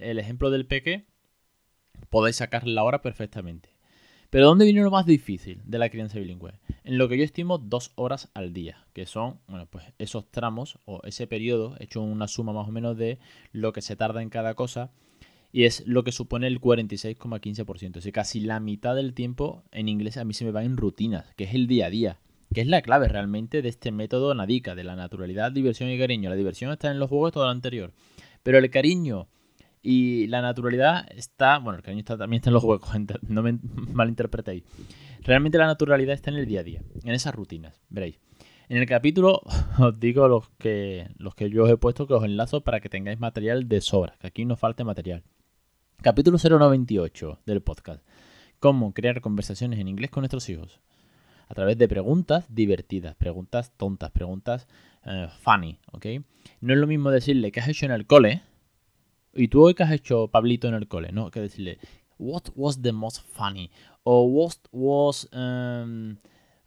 el 0.00 0.18
ejemplo 0.18 0.50
del 0.50 0.66
peque, 0.66 1.06
podéis 2.08 2.36
sacar 2.36 2.66
la 2.66 2.82
hora 2.82 3.02
perfectamente. 3.02 3.73
Pero 4.34 4.48
¿dónde 4.48 4.64
viene 4.64 4.82
lo 4.82 4.90
más 4.90 5.06
difícil 5.06 5.60
de 5.64 5.78
la 5.78 5.88
crianza 5.90 6.18
bilingüe? 6.18 6.54
En 6.82 6.98
lo 6.98 7.08
que 7.08 7.16
yo 7.16 7.22
estimo 7.22 7.56
dos 7.56 7.92
horas 7.94 8.32
al 8.34 8.52
día, 8.52 8.84
que 8.92 9.06
son, 9.06 9.38
bueno, 9.46 9.68
pues 9.70 9.84
esos 10.00 10.28
tramos 10.28 10.80
o 10.86 11.00
ese 11.04 11.28
periodo, 11.28 11.76
he 11.78 11.84
hecho 11.84 12.02
una 12.02 12.26
suma 12.26 12.52
más 12.52 12.66
o 12.66 12.72
menos 12.72 12.96
de 12.96 13.20
lo 13.52 13.72
que 13.72 13.80
se 13.80 13.94
tarda 13.94 14.22
en 14.22 14.30
cada 14.30 14.54
cosa, 14.54 14.90
y 15.52 15.66
es 15.66 15.86
lo 15.86 16.02
que 16.02 16.10
supone 16.10 16.48
el 16.48 16.60
46,15%. 16.60 17.98
Es 17.98 18.12
casi 18.12 18.40
la 18.40 18.58
mitad 18.58 18.96
del 18.96 19.14
tiempo 19.14 19.62
en 19.70 19.88
inglés 19.88 20.16
a 20.16 20.24
mí 20.24 20.34
se 20.34 20.44
me 20.44 20.50
va 20.50 20.64
en 20.64 20.78
rutinas, 20.78 21.32
que 21.36 21.44
es 21.44 21.54
el 21.54 21.68
día 21.68 21.86
a 21.86 21.90
día, 21.90 22.18
que 22.52 22.62
es 22.62 22.66
la 22.66 22.82
clave 22.82 23.06
realmente 23.06 23.62
de 23.62 23.68
este 23.68 23.92
método 23.92 24.34
Nadica, 24.34 24.74
de 24.74 24.82
la 24.82 24.96
naturalidad, 24.96 25.52
diversión 25.52 25.90
y 25.90 25.98
cariño. 25.98 26.28
La 26.28 26.34
diversión 26.34 26.72
está 26.72 26.90
en 26.90 26.98
los 26.98 27.08
juegos, 27.08 27.30
todo 27.30 27.44
lo 27.44 27.50
anterior. 27.50 27.92
Pero 28.42 28.58
el 28.58 28.68
cariño 28.68 29.28
y 29.84 30.26
la 30.28 30.40
naturalidad 30.40 31.06
está, 31.14 31.58
bueno, 31.58 31.76
el 31.76 31.84
cariño 31.84 32.00
está, 32.00 32.16
también 32.16 32.40
está 32.40 32.48
en 32.48 32.54
los 32.54 32.64
huecos, 32.64 32.90
no 33.28 33.42
me 33.42 33.58
malinterpretéis. 33.92 34.64
Realmente 35.20 35.58
la 35.58 35.66
naturalidad 35.66 36.14
está 36.14 36.30
en 36.30 36.38
el 36.38 36.46
día 36.46 36.60
a 36.60 36.64
día, 36.64 36.80
en 37.04 37.12
esas 37.12 37.34
rutinas, 37.34 37.82
veréis. 37.90 38.18
En 38.70 38.78
el 38.78 38.86
capítulo 38.86 39.42
os 39.78 40.00
digo 40.00 40.26
los 40.26 40.48
que, 40.58 41.08
los 41.18 41.34
que 41.34 41.50
yo 41.50 41.64
os 41.64 41.70
he 41.70 41.76
puesto 41.76 42.06
que 42.06 42.14
os 42.14 42.24
enlazo 42.24 42.62
para 42.62 42.80
que 42.80 42.88
tengáis 42.88 43.20
material 43.20 43.68
de 43.68 43.82
sobra, 43.82 44.16
que 44.18 44.26
aquí 44.26 44.46
no 44.46 44.56
falte 44.56 44.84
material. 44.84 45.22
Capítulo 46.00 46.38
098 46.38 47.40
del 47.44 47.60
podcast. 47.60 48.02
Cómo 48.60 48.94
crear 48.94 49.20
conversaciones 49.20 49.78
en 49.78 49.88
inglés 49.88 50.10
con 50.10 50.22
nuestros 50.22 50.48
hijos. 50.48 50.80
A 51.46 51.54
través 51.54 51.76
de 51.76 51.88
preguntas 51.88 52.46
divertidas, 52.48 53.14
preguntas 53.16 53.70
tontas, 53.76 54.10
preguntas 54.10 54.66
eh, 55.04 55.28
funny, 55.40 55.78
¿ok? 55.92 56.06
No 56.62 56.72
es 56.72 56.78
lo 56.78 56.86
mismo 56.86 57.10
decirle 57.10 57.52
qué 57.52 57.60
has 57.60 57.68
hecho 57.68 57.84
en 57.84 57.92
el 57.92 58.06
cole, 58.06 58.42
y 59.34 59.48
tú 59.48 59.64
hoy 59.64 59.74
que 59.74 59.82
has 59.82 59.92
hecho 59.92 60.28
Pablito 60.28 60.68
en 60.68 60.74
el 60.74 60.88
cole, 60.88 61.12
¿no? 61.12 61.30
Que 61.30 61.40
decirle, 61.40 61.78
what 62.18 62.42
was 62.54 62.80
the 62.80 62.92
most 62.92 63.20
funny? 63.32 63.70
O 64.04 64.24
what 64.24 64.56
was, 64.72 65.28
um, 65.32 66.16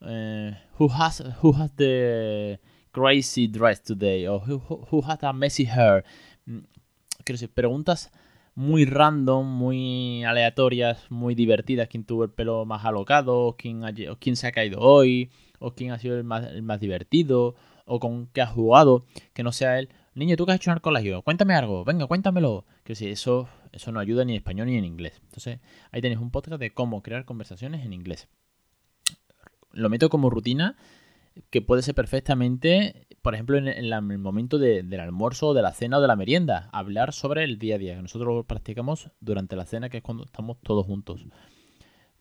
uh, 0.02 0.52
who, 0.78 0.90
has, 0.90 1.24
who 1.42 1.54
has 1.54 1.72
the 1.76 2.60
crazy 2.92 3.48
dress 3.48 3.82
today? 3.82 4.28
O 4.28 4.40
who, 4.40 4.60
who 4.92 5.02
has 5.02 5.24
a 5.24 5.34
messy 5.34 5.66
hair? 5.66 6.04
Mm, 6.46 6.60
quiero 7.24 7.38
decir, 7.38 7.50
preguntas 7.50 8.12
muy 8.58 8.86
random, 8.86 9.46
muy 9.46 10.24
aleatorias, 10.24 11.12
muy 11.12 11.36
divertidas. 11.36 11.88
¿Quién 11.90 12.06
tuvo 12.06 12.24
el 12.24 12.32
pelo 12.32 12.66
más 12.66 12.84
alocado? 12.86 13.56
¿Quién, 13.56 13.84
o 13.84 14.18
quién 14.20 14.36
se 14.36 14.48
ha 14.48 14.52
caído 14.52 14.80
hoy? 14.80 15.30
¿O 15.60 15.76
quién 15.76 15.92
ha 15.92 16.00
sido 16.00 16.18
el 16.18 16.24
más, 16.24 16.44
el 16.48 16.64
más 16.64 16.80
divertido? 16.80 17.54
¿O 17.86 18.00
con 18.00 18.26
qué 18.34 18.42
ha 18.42 18.48
jugado? 18.48 19.06
Que 19.36 19.44
no 19.44 19.52
sea 19.52 19.78
él. 19.78 19.90
Niño, 20.18 20.36
¿tú 20.36 20.48
qué 20.48 20.54
has 20.54 20.56
hecho 20.56 20.72
en 20.72 20.78
el 20.78 20.82
colegio? 20.82 21.22
Cuéntame 21.22 21.54
algo, 21.54 21.86
venga, 21.86 22.08
cuéntamelo. 22.08 22.66
Que 22.84 22.96
si 22.96 23.08
eso, 23.08 23.48
eso 23.72 23.92
no 23.92 24.00
ayuda 24.00 24.26
ni 24.26 24.32
en 24.32 24.38
español 24.38 24.66
ni 24.66 24.76
en 24.76 24.84
inglés. 24.84 25.22
Entonces, 25.22 25.60
ahí 25.92 26.02
tenéis 26.02 26.20
un 26.20 26.32
podcast 26.32 26.60
de 26.60 26.74
cómo 26.74 27.04
crear 27.04 27.24
conversaciones 27.24 27.86
en 27.86 27.94
inglés. 27.94 28.28
Lo 29.74 29.90
meto 29.90 30.10
como 30.10 30.32
rutina 30.32 30.76
que 31.52 31.62
puede 31.62 31.84
ser 31.84 31.94
perfectamente, 31.94 33.06
por 33.22 33.36
ejemplo, 33.36 33.60
en 33.60 33.68
el, 33.68 34.18
momento 34.18 34.58
del 34.58 35.00
almuerzo, 35.00 35.54
de 35.54 35.62
la 35.62 35.72
cena 35.72 36.00
o 36.00 36.02
de 36.02 36.08
la 36.08 36.16
merienda. 36.16 36.72
Hablar 36.74 37.14
sobre 37.14 37.44
el 37.44 37.60
día 37.60 37.76
a 37.76 37.78
día. 37.78 38.02
Nosotros 38.02 38.34
lo 38.34 38.44
practicamos 38.44 39.12
durante 39.20 39.56
la 39.56 39.68
cena, 39.68 39.90
que 39.90 39.98
es 39.98 40.04
cuando 40.04 40.26
estamos 40.26 40.58
todos 40.64 40.84
juntos 40.84 41.28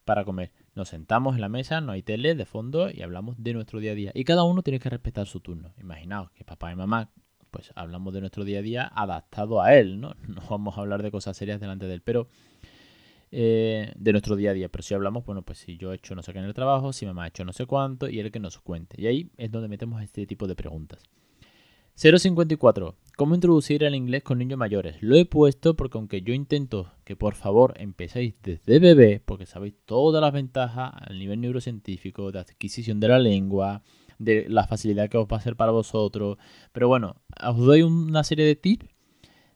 para 0.05 0.27
comer. 0.27 0.53
Nos 0.75 0.91
sentamos 0.91 1.37
en 1.37 1.41
la 1.41 1.49
mesa, 1.49 1.81
no 1.81 1.93
hay 1.93 2.03
tele 2.03 2.35
de 2.35 2.45
fondo 2.45 2.91
y 2.91 3.01
hablamos 3.01 3.37
de 3.39 3.55
nuestro 3.55 3.81
día 3.81 3.93
a 3.93 3.95
día. 3.95 4.13
Y 4.15 4.25
cada 4.25 4.43
uno 4.43 4.61
tiene 4.61 4.81
que 4.81 4.91
respetar 4.91 5.27
su 5.27 5.41
turno. 5.41 5.73
Imaginaos 5.81 6.31
que 6.33 6.45
papá 6.45 6.71
y 6.71 6.77
mamá 6.77 7.11
pues 7.57 7.73
hablamos 7.75 8.13
de 8.13 8.21
nuestro 8.21 8.45
día 8.45 8.59
a 8.59 8.63
día 8.63 8.93
adaptado 8.95 9.63
a 9.63 9.75
él, 9.75 9.99
¿no? 9.99 10.15
No 10.29 10.43
vamos 10.51 10.77
a 10.77 10.83
hablar 10.83 11.03
de 11.03 11.11
cosas 11.11 11.39
serias 11.39 11.59
delante 11.59 11.87
de 11.87 11.95
él, 11.95 12.03
pero 12.03 12.29
eh, 13.33 13.95
de 13.97 14.13
nuestro 14.13 14.37
día 14.37 14.51
a 14.51 14.53
día. 14.53 14.69
Pero 14.69 14.83
si 14.83 14.93
hablamos, 14.93 15.25
bueno, 15.25 15.41
pues 15.41 15.61
si 15.61 15.79
yo 15.79 15.91
he 15.91 15.97
hecho 15.97 16.15
no 16.15 16.23
sé 16.23 16.35
qué 16.35 16.39
en 16.39 16.45
el 16.45 16.53
trabajo, 16.53 16.93
si 16.93 17.07
mamá 17.07 17.25
ha 17.25 17.29
hecho 17.29 17.47
no 17.47 17.55
sé 17.55 17.65
cuánto, 17.65 18.11
y 18.11 18.21
él 18.21 18.31
que 18.31 18.41
nos 18.41 18.59
cuente. 18.59 19.01
Y 19.01 19.07
ahí 19.07 19.31
es 19.39 19.51
donde 19.51 19.69
metemos 19.69 20.03
este 20.03 20.27
tipo 20.27 20.47
de 20.47 20.55
preguntas. 20.55 21.03
054. 21.95 22.95
¿Cómo 23.17 23.35
introducir 23.35 23.83
el 23.83 23.95
inglés 23.95 24.23
con 24.23 24.37
niños 24.37 24.59
mayores? 24.59 25.03
Lo 25.03 25.17
he 25.17 25.25
puesto 25.25 25.77
porque 25.77 25.97
aunque 25.97 26.21
yo 26.21 26.35
intento 26.35 26.93
que 27.05 27.17
por 27.17 27.37
favor 27.37 27.73
empecéis 27.79 28.35
desde 28.43 28.81
bebé, 28.81 29.23
porque 29.25 29.47
sabéis 29.47 29.77
todas 29.87 30.21
las 30.21 30.35
ventajas 30.35 30.93
al 30.95 31.19
nivel 31.19 31.41
neurocientífico 31.41 32.33
de 32.33 32.41
adquisición 32.41 33.01
de 33.01 33.09
la 33.09 33.19
lengua, 33.19 33.83
de 34.19 34.47
la 34.49 34.67
facilidad 34.67 35.09
que 35.09 35.19
os 35.19 35.27
va 35.27 35.37
a 35.37 35.41
ser 35.41 35.57
para 35.57 35.73
vosotros. 35.73 36.39
Pero 36.73 36.89
bueno, 36.89 37.17
os 37.45 37.59
doy 37.59 37.83
una 37.83 38.25
serie 38.25 38.45
de 38.45 38.57
tips 38.57 38.87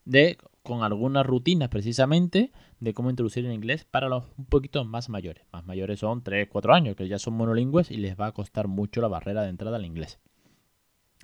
de 0.04 0.38
con 0.62 0.82
algunas 0.82 1.26
rutinas 1.26 1.68
precisamente 1.68 2.52
de 2.80 2.94
cómo 2.94 3.10
introducir 3.10 3.44
el 3.46 3.52
inglés 3.52 3.84
para 3.84 4.08
los 4.08 4.24
un 4.36 4.46
poquito 4.46 4.84
más 4.84 5.08
mayores. 5.08 5.44
Más 5.52 5.66
mayores 5.66 6.00
son 6.00 6.22
3, 6.22 6.48
4 6.50 6.74
años, 6.74 6.96
que 6.96 7.08
ya 7.08 7.18
son 7.18 7.34
monolingües 7.34 7.90
y 7.90 7.96
les 7.96 8.18
va 8.18 8.26
a 8.26 8.32
costar 8.32 8.68
mucho 8.68 9.00
la 9.00 9.08
barrera 9.08 9.42
de 9.42 9.48
entrada 9.48 9.76
al 9.76 9.86
inglés. 9.86 10.18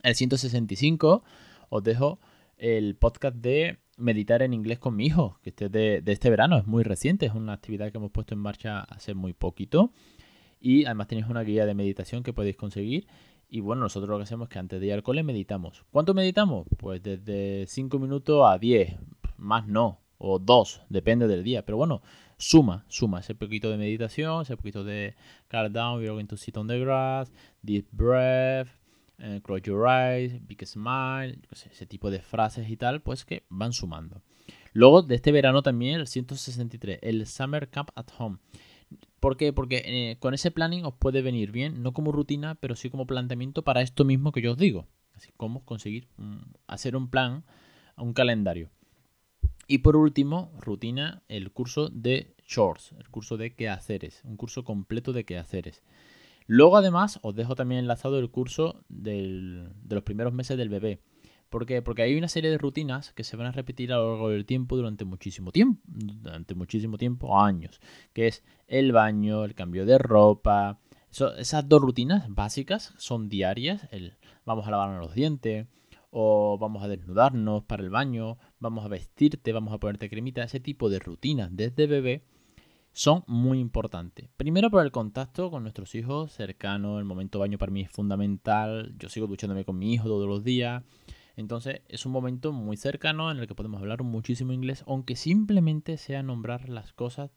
El 0.02 0.14
165 0.14 1.22
os 1.68 1.82
dejo 1.82 2.20
el 2.56 2.96
podcast 2.96 3.36
de 3.36 3.78
meditar 3.98 4.42
en 4.42 4.52
inglés 4.52 4.78
con 4.78 4.96
mi 4.96 5.06
hijo, 5.06 5.38
que 5.42 5.50
este 5.50 5.68
de, 5.68 6.02
de 6.02 6.12
este 6.12 6.30
verano, 6.30 6.58
es 6.58 6.66
muy 6.66 6.82
reciente, 6.82 7.26
es 7.26 7.34
una 7.34 7.54
actividad 7.54 7.90
que 7.90 7.98
hemos 7.98 8.10
puesto 8.10 8.34
en 8.34 8.40
marcha 8.40 8.80
hace 8.80 9.14
muy 9.14 9.32
poquito 9.32 9.92
y 10.66 10.84
además 10.84 11.06
tenéis 11.06 11.28
una 11.28 11.44
guía 11.44 11.64
de 11.64 11.74
meditación 11.74 12.24
que 12.24 12.32
podéis 12.32 12.56
conseguir 12.56 13.06
Y 13.48 13.60
bueno, 13.60 13.82
nosotros 13.82 14.10
lo 14.10 14.16
que 14.16 14.24
hacemos 14.24 14.48
es 14.48 14.52
que 14.52 14.58
antes 14.58 14.80
de 14.80 14.86
ir 14.88 14.92
al 14.94 15.04
cole 15.04 15.22
meditamos. 15.22 15.84
¿Cuánto 15.92 16.12
meditamos? 16.12 16.66
Pues 16.76 17.00
desde 17.00 17.66
5 17.68 18.00
minutos 18.00 18.42
a 18.44 18.58
10, 18.58 18.96
más 19.36 19.68
no, 19.68 20.00
o 20.18 20.40
2, 20.40 20.82
depende 20.88 21.28
del 21.28 21.44
día. 21.44 21.64
Pero 21.64 21.76
bueno, 21.76 22.02
suma, 22.36 22.84
suma 22.88 23.20
ese 23.20 23.36
poquito 23.36 23.70
de 23.70 23.76
meditación, 23.76 24.42
ese 24.42 24.56
poquito 24.56 24.82
de 24.82 25.14
calm 25.46 25.72
down, 25.72 25.98
we're 25.98 26.10
going 26.10 26.26
to 26.26 26.36
sit 26.36 26.56
on 26.56 26.66
the 26.66 26.80
grass, 26.80 27.32
deep 27.62 27.86
breath, 27.92 28.66
eh, 29.18 29.40
close 29.44 29.62
your 29.62 29.86
eyes, 29.86 30.44
big 30.48 30.66
smile, 30.66 31.38
ese 31.52 31.86
tipo 31.86 32.10
de 32.10 32.20
frases 32.20 32.68
y 32.68 32.76
tal, 32.76 33.02
pues 33.02 33.24
que 33.24 33.44
van 33.50 33.72
sumando. 33.72 34.20
Luego 34.72 35.02
de 35.02 35.14
este 35.14 35.30
verano 35.30 35.62
también 35.62 36.00
el 36.00 36.08
163, 36.08 36.98
el 37.02 37.24
Summer 37.28 37.68
Camp 37.70 37.90
at 37.94 38.08
Home. 38.18 38.38
¿Por 39.20 39.36
qué? 39.36 39.52
Porque 39.52 39.82
eh, 39.84 40.16
con 40.20 40.34
ese 40.34 40.50
planning 40.50 40.84
os 40.84 40.94
puede 40.94 41.22
venir 41.22 41.50
bien, 41.50 41.82
no 41.82 41.92
como 41.92 42.12
rutina, 42.12 42.54
pero 42.54 42.76
sí 42.76 42.90
como 42.90 43.06
planteamiento 43.06 43.62
para 43.62 43.82
esto 43.82 44.04
mismo 44.04 44.32
que 44.32 44.42
yo 44.42 44.52
os 44.52 44.58
digo. 44.58 44.86
Así 45.14 45.32
como 45.36 45.64
conseguir 45.64 46.08
hacer 46.66 46.94
un 46.94 47.08
plan, 47.08 47.44
un 47.96 48.12
calendario. 48.12 48.70
Y 49.66 49.78
por 49.78 49.96
último, 49.96 50.52
rutina, 50.60 51.22
el 51.28 51.50
curso 51.50 51.88
de 51.88 52.34
shorts, 52.46 52.92
el 52.98 53.08
curso 53.08 53.36
de 53.36 53.54
quehaceres, 53.54 54.22
un 54.24 54.36
curso 54.36 54.64
completo 54.64 55.12
de 55.12 55.24
quehaceres. 55.24 55.82
Luego 56.46 56.76
además 56.76 57.18
os 57.22 57.34
dejo 57.34 57.56
también 57.56 57.80
enlazado 57.80 58.18
el 58.20 58.30
curso 58.30 58.84
de 58.88 59.68
los 59.88 60.02
primeros 60.04 60.32
meses 60.32 60.56
del 60.56 60.68
bebé. 60.68 61.00
¿Por 61.48 61.66
qué? 61.66 61.82
Porque 61.82 62.02
hay 62.02 62.16
una 62.16 62.28
serie 62.28 62.50
de 62.50 62.58
rutinas 62.58 63.12
que 63.12 63.24
se 63.24 63.36
van 63.36 63.46
a 63.46 63.52
repetir 63.52 63.92
a 63.92 63.96
lo 63.96 64.10
largo 64.12 64.30
del 64.30 64.46
tiempo 64.46 64.76
durante 64.76 65.04
muchísimo 65.04 65.52
tiempo, 65.52 65.80
durante 65.86 66.54
muchísimo 66.54 66.98
tiempo, 66.98 67.40
años, 67.40 67.80
que 68.12 68.26
es 68.26 68.44
el 68.66 68.92
baño, 68.92 69.44
el 69.44 69.54
cambio 69.54 69.86
de 69.86 69.98
ropa. 69.98 70.80
esas 71.38 71.68
dos 71.68 71.80
rutinas 71.80 72.26
básicas 72.28 72.94
son 72.98 73.28
diarias, 73.28 73.86
el 73.92 74.16
vamos 74.44 74.66
a 74.66 74.70
lavarnos 74.70 75.00
los 75.00 75.14
dientes, 75.14 75.66
o 76.10 76.56
vamos 76.58 76.82
a 76.82 76.88
desnudarnos 76.88 77.64
para 77.64 77.82
el 77.82 77.90
baño, 77.90 78.38
vamos 78.58 78.84
a 78.84 78.88
vestirte, 78.88 79.52
vamos 79.52 79.74
a 79.74 79.78
ponerte 79.78 80.08
cremita, 80.08 80.42
ese 80.42 80.60
tipo 80.60 80.88
de 80.88 80.98
rutinas 80.98 81.50
desde 81.52 81.86
bebé 81.86 82.24
son 82.92 83.22
muy 83.26 83.58
importantes. 83.58 84.30
Primero 84.38 84.70
por 84.70 84.82
el 84.82 84.90
contacto 84.90 85.50
con 85.50 85.62
nuestros 85.62 85.94
hijos 85.94 86.32
cercanos, 86.32 86.98
el 86.98 87.04
momento 87.04 87.38
baño 87.38 87.58
para 87.58 87.70
mí 87.70 87.82
es 87.82 87.90
fundamental, 87.90 88.94
yo 88.98 89.10
sigo 89.10 89.26
duchándome 89.26 89.66
con 89.66 89.78
mi 89.78 89.92
hijo 89.92 90.08
todos 90.08 90.26
los 90.26 90.42
días, 90.42 90.82
entonces 91.36 91.82
es 91.88 92.06
un 92.06 92.12
momento 92.12 92.52
muy 92.52 92.76
cercano 92.76 93.30
en 93.30 93.38
el 93.38 93.46
que 93.46 93.54
podemos 93.54 93.80
hablar 93.80 94.02
muchísimo 94.02 94.52
inglés, 94.52 94.84
aunque 94.86 95.16
simplemente 95.16 95.98
sea 95.98 96.22
nombrar 96.22 96.68
las 96.68 96.92
cosas 96.92 97.30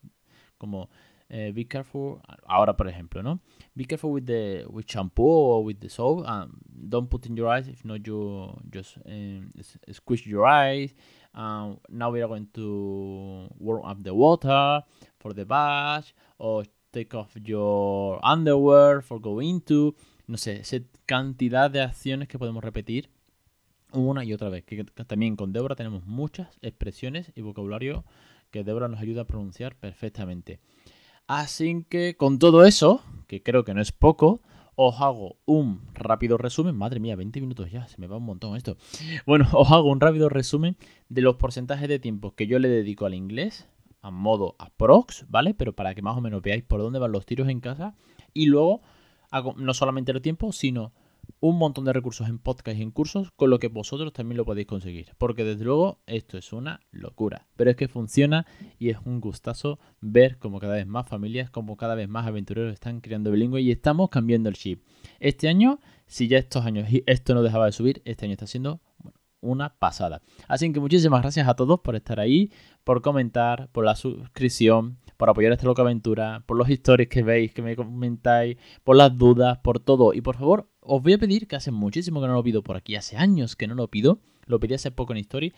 como 0.56 0.88
uh, 1.30 1.52
be 1.52 1.66
careful. 1.66 2.20
Ahora, 2.46 2.76
por 2.76 2.88
ejemplo, 2.88 3.22
¿no? 3.22 3.40
Be 3.74 3.84
careful 3.84 4.10
with 4.10 4.24
the 4.24 4.64
with 4.68 4.86
shampoo 4.86 5.24
or 5.24 5.64
with 5.64 5.78
the 5.80 5.88
soap. 5.88 6.26
Um, 6.26 6.60
don't 6.66 7.08
put 7.08 7.26
in 7.26 7.36
your 7.36 7.48
eyes. 7.48 7.68
If 7.68 7.84
not, 7.84 8.00
you 8.06 8.52
just 8.70 8.98
um, 9.06 9.52
squish 9.92 10.26
your 10.26 10.46
eyes. 10.46 10.94
Um, 11.34 11.78
now 11.88 12.10
we 12.10 12.22
are 12.22 12.28
going 12.28 12.48
to 12.54 13.48
warm 13.58 13.84
up 13.84 14.02
the 14.02 14.14
water 14.14 14.82
for 15.18 15.32
the 15.32 15.44
bath 15.44 16.12
or 16.38 16.64
take 16.92 17.14
off 17.14 17.36
your 17.36 18.18
underwear 18.22 19.00
for 19.02 19.20
going 19.20 19.60
to. 19.62 19.94
No 20.26 20.36
sé, 20.36 20.60
esa 20.60 20.78
cantidad 21.06 21.70
de 21.70 21.80
acciones 21.80 22.28
que 22.28 22.38
podemos 22.38 22.62
repetir 22.62 23.10
una 23.92 24.24
y 24.24 24.32
otra 24.32 24.48
vez. 24.48 24.64
Que 24.64 24.84
también 24.84 25.36
con 25.36 25.52
Débora 25.52 25.76
tenemos 25.76 26.04
muchas 26.06 26.58
expresiones 26.62 27.32
y 27.34 27.42
vocabulario 27.42 28.04
que 28.50 28.64
Débora 28.64 28.88
nos 28.88 29.00
ayuda 29.00 29.22
a 29.22 29.26
pronunciar 29.26 29.76
perfectamente. 29.76 30.60
Así 31.26 31.86
que 31.88 32.16
con 32.16 32.38
todo 32.38 32.64
eso, 32.64 33.02
que 33.28 33.42
creo 33.42 33.64
que 33.64 33.74
no 33.74 33.80
es 33.80 33.92
poco, 33.92 34.40
os 34.74 35.00
hago 35.00 35.36
un 35.44 35.82
rápido 35.94 36.38
resumen. 36.38 36.74
Madre 36.74 37.00
mía, 37.00 37.14
20 37.14 37.40
minutos 37.40 37.70
ya, 37.70 37.86
se 37.86 38.00
me 38.00 38.06
va 38.06 38.16
un 38.16 38.24
montón 38.24 38.56
esto. 38.56 38.76
Bueno, 39.26 39.46
os 39.52 39.70
hago 39.70 39.90
un 39.90 40.00
rápido 40.00 40.28
resumen 40.28 40.76
de 41.08 41.22
los 41.22 41.36
porcentajes 41.36 41.88
de 41.88 41.98
tiempo 41.98 42.34
que 42.34 42.46
yo 42.46 42.58
le 42.58 42.68
dedico 42.68 43.06
al 43.06 43.14
inglés 43.14 43.68
a 44.02 44.10
modo 44.10 44.56
aprox, 44.58 45.26
¿vale? 45.28 45.54
Pero 45.54 45.74
para 45.74 45.94
que 45.94 46.02
más 46.02 46.16
o 46.16 46.20
menos 46.20 46.42
veáis 46.42 46.64
por 46.64 46.80
dónde 46.80 46.98
van 46.98 47.12
los 47.12 47.26
tiros 47.26 47.48
en 47.48 47.60
casa. 47.60 47.94
Y 48.32 48.46
luego 48.46 48.80
hago 49.30 49.54
no 49.56 49.74
solamente 49.74 50.12
el 50.12 50.22
tiempo, 50.22 50.52
sino 50.52 50.92
un 51.40 51.58
montón 51.58 51.84
de 51.84 51.92
recursos 51.92 52.28
en 52.28 52.38
podcast 52.38 52.78
y 52.78 52.82
en 52.82 52.90
cursos 52.90 53.30
con 53.36 53.50
lo 53.50 53.58
que 53.58 53.68
vosotros 53.68 54.12
también 54.12 54.36
lo 54.36 54.44
podéis 54.44 54.66
conseguir. 54.66 55.12
Porque 55.18 55.44
desde 55.44 55.64
luego 55.64 56.00
esto 56.06 56.38
es 56.38 56.52
una 56.52 56.80
locura. 56.90 57.46
Pero 57.56 57.70
es 57.70 57.76
que 57.76 57.88
funciona 57.88 58.46
y 58.78 58.90
es 58.90 58.98
un 59.04 59.20
gustazo 59.20 59.78
ver 60.00 60.38
como 60.38 60.60
cada 60.60 60.74
vez 60.74 60.86
más 60.86 61.08
familias, 61.08 61.50
como 61.50 61.76
cada 61.76 61.94
vez 61.94 62.08
más 62.08 62.26
aventureros 62.26 62.72
están 62.72 63.00
creando 63.00 63.30
bilingüe 63.30 63.60
y 63.60 63.70
estamos 63.70 64.10
cambiando 64.10 64.48
el 64.48 64.56
chip. 64.56 64.82
Este 65.18 65.48
año, 65.48 65.80
si 66.06 66.28
ya 66.28 66.38
estos 66.38 66.64
años 66.64 66.88
esto 67.06 67.34
no 67.34 67.42
dejaba 67.42 67.66
de 67.66 67.72
subir, 67.72 68.02
este 68.04 68.26
año 68.26 68.32
está 68.32 68.46
siendo 68.46 68.80
una 69.40 69.78
pasada. 69.78 70.22
Así 70.48 70.72
que 70.72 70.80
muchísimas 70.80 71.22
gracias 71.22 71.48
a 71.48 71.54
todos 71.54 71.80
por 71.80 71.96
estar 71.96 72.20
ahí, 72.20 72.52
por 72.84 73.02
comentar, 73.02 73.68
por 73.72 73.84
la 73.84 73.96
suscripción, 73.96 74.98
por 75.16 75.30
apoyar 75.30 75.52
esta 75.52 75.66
loca 75.66 75.82
aventura, 75.82 76.44
por 76.46 76.56
los 76.56 76.68
stories 76.68 77.08
que 77.08 77.22
veis, 77.22 77.52
que 77.52 77.62
me 77.62 77.76
comentáis, 77.76 78.56
por 78.84 78.96
las 78.96 79.16
dudas, 79.16 79.58
por 79.58 79.80
todo. 79.80 80.14
Y 80.14 80.20
por 80.20 80.36
favor, 80.36 80.69
os 80.80 81.02
voy 81.02 81.12
a 81.14 81.18
pedir, 81.18 81.46
que 81.46 81.56
hace 81.56 81.70
muchísimo 81.70 82.20
que 82.20 82.26
no 82.26 82.34
lo 82.34 82.42
pido 82.42 82.62
por 82.62 82.76
aquí, 82.76 82.96
hace 82.96 83.16
años 83.16 83.56
que 83.56 83.66
no 83.66 83.74
lo 83.74 83.88
pido, 83.88 84.20
lo 84.46 84.60
pedí 84.60 84.74
hace 84.74 84.90
poco 84.90 85.12
en 85.12 85.18
Story, 85.18 85.52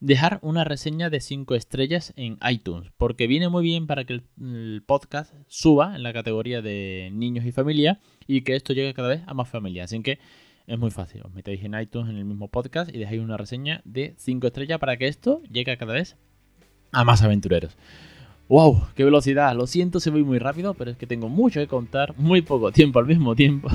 dejar 0.00 0.38
una 0.42 0.64
reseña 0.64 1.10
de 1.10 1.20
5 1.20 1.54
estrellas 1.54 2.12
en 2.16 2.38
iTunes, 2.48 2.90
porque 2.96 3.26
viene 3.26 3.48
muy 3.48 3.62
bien 3.62 3.86
para 3.86 4.04
que 4.04 4.14
el, 4.40 4.82
podcast 4.86 5.34
suba 5.46 5.96
en 5.96 6.02
la 6.02 6.12
categoría 6.12 6.62
de 6.62 7.10
niños 7.12 7.46
y 7.46 7.52
familia 7.52 8.00
y 8.26 8.42
que 8.42 8.54
esto 8.54 8.72
llegue 8.72 8.94
cada 8.94 9.08
vez 9.08 9.22
a 9.26 9.34
más 9.34 9.48
familias. 9.48 9.86
Así 9.86 10.02
que 10.02 10.18
es 10.66 10.78
muy 10.78 10.90
fácil, 10.90 11.22
os 11.24 11.32
metéis 11.32 11.62
en 11.64 11.78
iTunes 11.78 12.10
en 12.10 12.16
el 12.16 12.24
mismo 12.24 12.48
podcast 12.48 12.94
y 12.94 12.98
dejáis 12.98 13.20
una 13.20 13.36
reseña 13.36 13.80
de 13.84 14.14
5 14.18 14.46
estrellas 14.46 14.78
para 14.78 14.96
que 14.96 15.08
esto 15.08 15.42
llegue 15.50 15.76
cada 15.76 15.94
vez 15.94 16.16
a 16.92 17.04
más 17.04 17.22
aventureros. 17.22 17.76
¡Wow! 18.46 18.88
¡Qué 18.94 19.04
velocidad! 19.04 19.56
Lo 19.56 19.66
siento 19.66 20.00
se 20.00 20.10
voy 20.10 20.22
muy 20.22 20.38
rápido, 20.38 20.74
pero 20.74 20.90
es 20.90 20.98
que 20.98 21.06
tengo 21.06 21.30
mucho 21.30 21.60
que 21.60 21.66
contar, 21.66 22.14
muy 22.18 22.42
poco 22.42 22.72
tiempo 22.72 22.98
al 22.98 23.06
mismo 23.06 23.34
tiempo. 23.34 23.70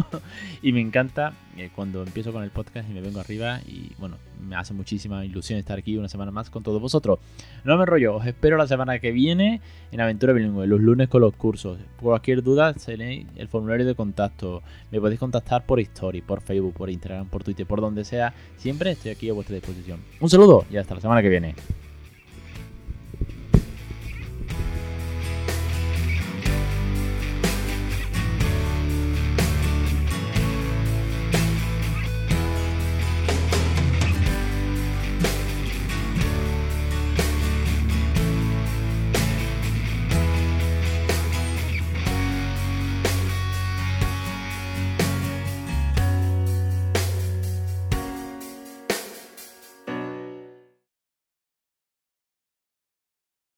y 0.62 0.70
me 0.70 0.80
encanta 0.80 1.32
eh, 1.56 1.70
cuando 1.74 2.00
empiezo 2.04 2.32
con 2.32 2.44
el 2.44 2.50
podcast 2.50 2.88
y 2.88 2.92
me 2.92 3.00
vengo 3.00 3.18
arriba 3.18 3.58
y 3.66 3.90
bueno, 3.98 4.16
me 4.46 4.54
hace 4.54 4.72
muchísima 4.72 5.24
ilusión 5.24 5.58
estar 5.58 5.80
aquí 5.80 5.96
una 5.96 6.08
semana 6.08 6.30
más 6.30 6.48
con 6.48 6.62
todos 6.62 6.80
vosotros. 6.80 7.18
No 7.64 7.76
me 7.76 7.82
enrollo, 7.82 8.14
os 8.14 8.24
espero 8.24 8.56
la 8.56 8.68
semana 8.68 9.00
que 9.00 9.10
viene 9.10 9.60
en 9.90 10.00
Aventura 10.00 10.32
Bilingüe, 10.32 10.68
los 10.68 10.80
lunes 10.80 11.08
con 11.08 11.20
los 11.20 11.34
cursos. 11.34 11.78
Por 11.96 12.10
cualquier 12.10 12.44
duda 12.44 12.72
tenéis 12.72 13.26
el 13.34 13.48
formulario 13.48 13.84
de 13.84 13.96
contacto. 13.96 14.62
Me 14.92 15.00
podéis 15.00 15.18
contactar 15.18 15.66
por 15.66 15.80
Story, 15.80 16.20
por 16.20 16.40
Facebook, 16.40 16.74
por 16.74 16.88
Instagram, 16.88 17.26
por 17.26 17.42
Twitter, 17.42 17.66
por 17.66 17.80
donde 17.80 18.04
sea. 18.04 18.32
Siempre 18.58 18.92
estoy 18.92 19.10
aquí 19.10 19.28
a 19.28 19.32
vuestra 19.32 19.56
disposición. 19.56 19.98
Un 20.20 20.30
saludo 20.30 20.66
y 20.70 20.76
hasta 20.76 20.94
la 20.94 21.00
semana 21.00 21.20
que 21.20 21.30
viene. 21.30 21.56